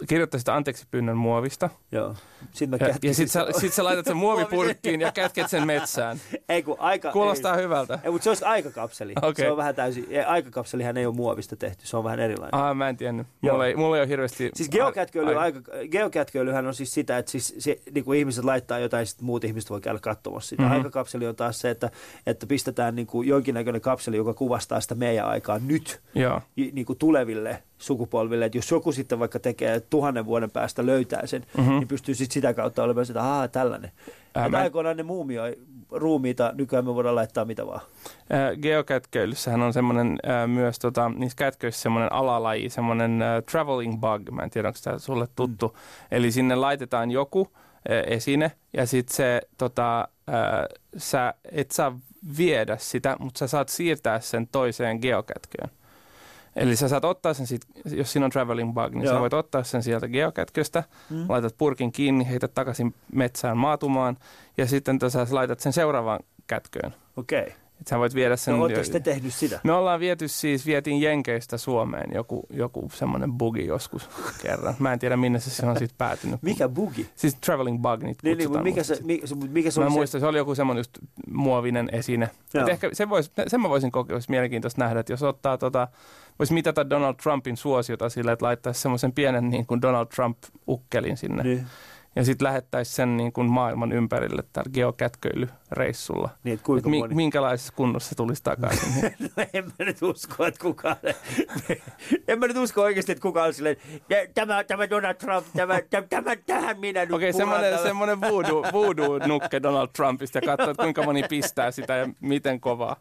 [0.08, 1.70] kirjoittaisit anteeksi pyynnön muovista.
[1.92, 2.16] Joo.
[2.52, 6.18] Sitten mä Ja, ja sit sä, sit sä laitat sen muovipurkkiin ja kätket sen metsään.
[6.50, 7.12] Ei kun aika...
[7.12, 8.00] Kuulostaa ei, hyvältä.
[8.04, 9.14] ei, mutta se olisi aikakapseli.
[9.22, 9.46] Okei.
[9.46, 10.08] Se on vähän täysin...
[10.10, 12.56] ei, Aikakapselihan ei ole muovista tehty, se on vähän erilainen.
[12.62, 13.28] Ah, mä en tiennyt.
[13.44, 13.54] Joo.
[13.54, 14.50] Mulla ei, mulla ei ole hirveästi...
[14.56, 15.60] Siis geokätköily, Ai- aika,
[15.92, 19.70] geokätköilyhän on siis sitä, että siis se, niin kuin ihmiset laittaa jotain, sitten muut ihmiset
[19.70, 20.62] voi käydä katsomassa sitä.
[20.62, 20.70] Mhm.
[20.72, 20.80] Mm-hmm.
[20.86, 21.90] Aikakapseli on taas se, että,
[22.28, 26.42] että pistetään niin kuin jonkinnäköinen kapseli, joka kuvastaa sitä meidän aikaa nyt Joo.
[26.56, 28.46] niin kuin tuleville sukupolville.
[28.46, 31.62] Että jos joku sitten vaikka tekee tuhannen vuoden päästä löytää sen, Mhm.
[31.62, 31.80] mm-hmm.
[31.80, 33.92] niin pystyy sitten sitä kautta olemaan sitä, aah, tällainen.
[34.38, 35.58] Äh, mä- aikoinaan ne muumioi
[35.92, 37.82] ruumiita, nykyään me voidaan laittaa mitä vaan.
[38.30, 44.30] Ää, Geokätköilyssähän on semmoinen ää, myös tota, niissä kätköissä semmoinen alalaji, semmoinen ää, traveling bug,
[44.32, 45.68] mä en tiedä onko tämä sulle tuttu.
[45.68, 45.78] Mm.
[46.12, 47.48] Eli sinne laitetaan joku
[47.90, 50.66] ää, esine ja sitten se, tota, ää,
[50.98, 52.00] sä et saa
[52.38, 55.70] viedä sitä, mutta sä saat siirtää sen toiseen geokätköön.
[56.56, 57.62] Eli sä saat ottaa sen, sit,
[57.92, 59.14] jos siinä on traveling bug, niin Joo.
[59.14, 61.26] Sä voit ottaa sen sieltä geokätköstä, Mm.
[61.30, 64.18] laitat purkin kiinni, heität takaisin metsään maatumaan
[64.58, 66.94] ja sitten sä laitat sen seuraavaan kätköön.
[67.18, 67.42] Okei.
[67.42, 67.54] Okay.
[67.82, 68.54] Et sä voit viedä sen...
[68.54, 69.60] No, ootteko te tehnyt sitä?
[69.64, 74.10] Me ollaan viety siis, vietiin Jenkeistä Suomeen joku, joku semmoinen bugi joskus
[74.42, 74.76] kerran.
[74.80, 76.44] Mä en tiedä minne se se on sitten päätynyt.
[76.44, 77.10] Mikä bugi?
[77.16, 80.22] Siis traveling bug niitä Niin, niin, mikä se, mikä se, mikä se Mä oli muistan,
[80.22, 82.30] se oli joku semmoinen just muovinen esine.
[82.54, 82.64] Joo.
[82.64, 85.88] Et ehkä se vois, sen mä voisin kokea, olisi mielenkiintoista nähdä, että jos ottaa tota,
[86.40, 91.44] voisi mitata Donald Trumpin suosiota sillä, että laittaisi semmoisen pienen niin kuin Donald Trump-ukkelin sinne.
[91.44, 91.50] se?
[91.50, 91.66] Niin,
[92.16, 96.30] Ja sitten lähettäisi sen niin kuin maailman ympärille tällä geokätköilyreissulla.
[96.44, 97.16] niin että Et kuinka mi- moni?
[97.16, 98.94] minkälaisessa kunnossa se tulisi takaisin.
[99.38, 100.96] No en mä nyt usko, että kukaan...
[102.28, 103.78] en mä nyt usko oikeasti, että kukaan on silleen,
[104.10, 107.88] "Ja tämä, tämä Donald Trump, tämä, tämä, tämä tähän minä nyt Okei, puran semmoinen, tämän."
[107.88, 112.96] semmoinen voodoo, voodoo-nukke Donald Trumpista ja katsoo, että kuinka moni pistää sitä ja miten kovaa.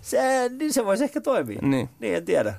[0.00, 1.58] Se, niin se voisi ehkä toimia.
[1.62, 1.88] Niin.
[2.00, 2.54] Niin, en tiedä.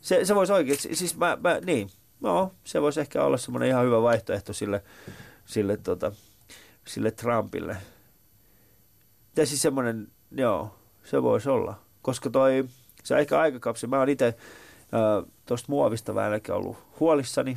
[0.00, 1.88] Se, se voisi oikeasti, siis mä, mä, niin,
[2.20, 4.82] no, se voisi ehkä olla semmoinen ihan hyvä vaihtoehto sille,
[5.44, 6.12] sille, tota,
[6.86, 7.76] sille Trumpille.
[9.36, 10.74] Ja siis semmoinen, joo,
[11.04, 11.74] se voisi olla.
[12.02, 12.64] Koska toi,
[13.04, 14.36] se ehkä aikakapsi, mä oon itse
[15.46, 17.56] tuosta muovista vähän ehkä ollut huolissani.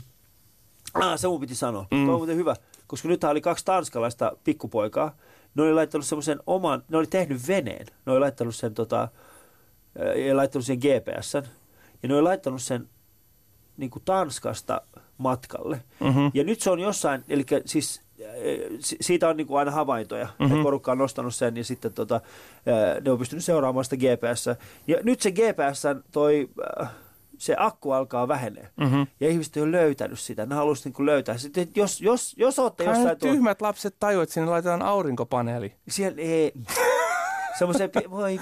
[0.93, 1.87] Ah, se mun piti sanoa.
[1.91, 1.97] Mm.
[1.97, 2.05] Mm.
[2.05, 2.55] Tuo on muuten hyvä,
[2.87, 5.15] koska nyt oli kaksi tanskalaista pikkupoikaa,
[5.55, 9.07] ne oli laittanut semmoisen oman, ne oli tehnyt veneen, ne oli laittanut sen tota,
[10.27, 11.43] ja laittanut sen GPSn,
[12.03, 12.89] ja ne oli laittanut sen
[13.77, 14.81] niin kuin Tanskasta
[15.17, 15.81] matkalle.
[15.99, 16.31] Mm-hmm.
[16.33, 18.01] Ja nyt se on jossain, eli siis
[18.81, 20.45] siitä on niin kuin aina havaintoja, mm-hmm.
[20.45, 22.21] että porukka on nostanut sen ja sitten tota,
[23.05, 24.45] ne on pystynyt seuraamaan sitä GPS.
[24.87, 26.49] Ja nyt se GPS toi,
[27.37, 29.07] se akku alkaa vähenee Mm-hmm.
[29.19, 31.37] ja ihmiset on löytänyt sitä, ne haluaisivat niin löytää.
[31.37, 35.73] Sitten, jos, jos, jos olette jossain tuolla, tyhmät lapset tajuat, että sinne laitetaan aurinkopaneeli.
[35.89, 36.53] siellä ei,
[37.59, 38.39] semmoisen, pi- voi,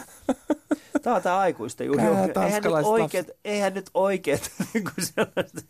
[1.02, 2.04] Tämä on tämä aikuista juuri.
[2.34, 5.62] Kää Eihän nyt oikeet, eihän nyt oikeet niin kuin sellaista.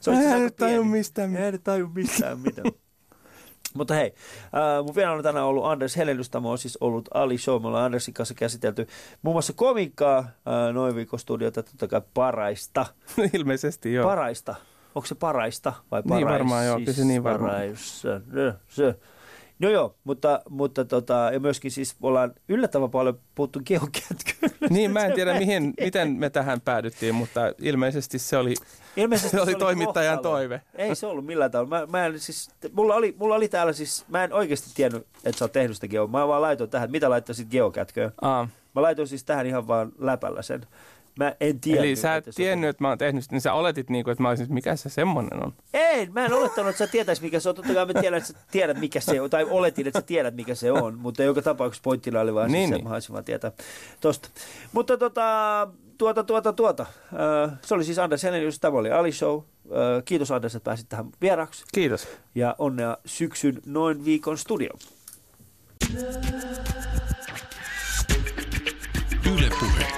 [0.00, 1.36] Se Eihän siis aika nyt taju mistään.
[1.36, 2.66] Eihän nyt taju mistään mitään.
[3.74, 7.62] Mutta hei, äh, mun vieraana on tänään ollut Anders Helennystamo, on siis ollut Ali Show.
[7.62, 8.86] Me ollaan Andersin kanssa käsitelty
[9.22, 12.86] muun muassa komikkaa, äh, noin viikon studiota, totta kai paraista.
[13.34, 14.08] Ilmeisesti joo.
[14.08, 14.54] Paraista.
[14.94, 16.32] Onko se paraista vai Niin parais?
[16.32, 17.52] varmaan, joo, kyllä se niin varmaan.
[17.52, 18.08] Parais, se,
[18.68, 18.94] se.
[19.58, 24.70] No joo, mutta, mutta tota, ja myöskin siis ollaan yllättävän paljon puhuttu geokätkyyn.
[24.70, 28.54] Niin, mä en tiedä mihin, miten me tähän päädyttiin, mutta ilmeisesti se oli,
[28.96, 30.34] Ilmeisesti se oli toimittajan kohtalo.
[30.34, 30.60] toive.
[30.74, 31.80] Ei se ollut millään tavalla.
[31.80, 35.38] Mä, mä en, siis, mulla, oli, mulla oli täällä siis, mä en oikeasti tiennyt, että
[35.38, 36.06] sä oot tehnyt sitä geo.
[36.06, 38.12] Mä vaan laitoin tähän, mitä laittaisit geokätköön.
[38.22, 40.66] Aa, Mä laitoin siis tähän ihan vaan läpällä sen.
[41.18, 41.80] Mä en tiedä.
[41.80, 44.28] eli sä et tiennyt, että mä oon tehnyt sitä, niin sä oletit niinku, että mä
[44.28, 45.52] olisin, mikä se semmonen on.
[45.74, 47.54] Ei, mä en olettanut, että sä tietäis mikä se on.
[47.54, 49.30] Totta kai mä tiedän, että sä tiedät mikä se on.
[49.30, 50.98] Tai oletin, että sä tiedät mikä se on.
[50.98, 52.84] Mutta joka tapauksessa pointtina oli vaan Niin, siis se, niin.
[52.84, 53.52] mä haluaisin vaan tietää
[54.00, 54.28] tosta.
[54.72, 56.86] Mutta tota, tuota, tuota, tuota.
[57.46, 59.36] Äh, se oli siis Anders Helenius, tämä oli Ali Show.
[59.38, 59.42] Äh,
[60.04, 61.64] kiitos Anders, että pääsit tähän vieraaksi.
[61.74, 62.08] Kiitos.
[62.34, 64.78] Ja onnea syksyn noin viikon studioon.
[69.32, 69.95] Yle Puhe.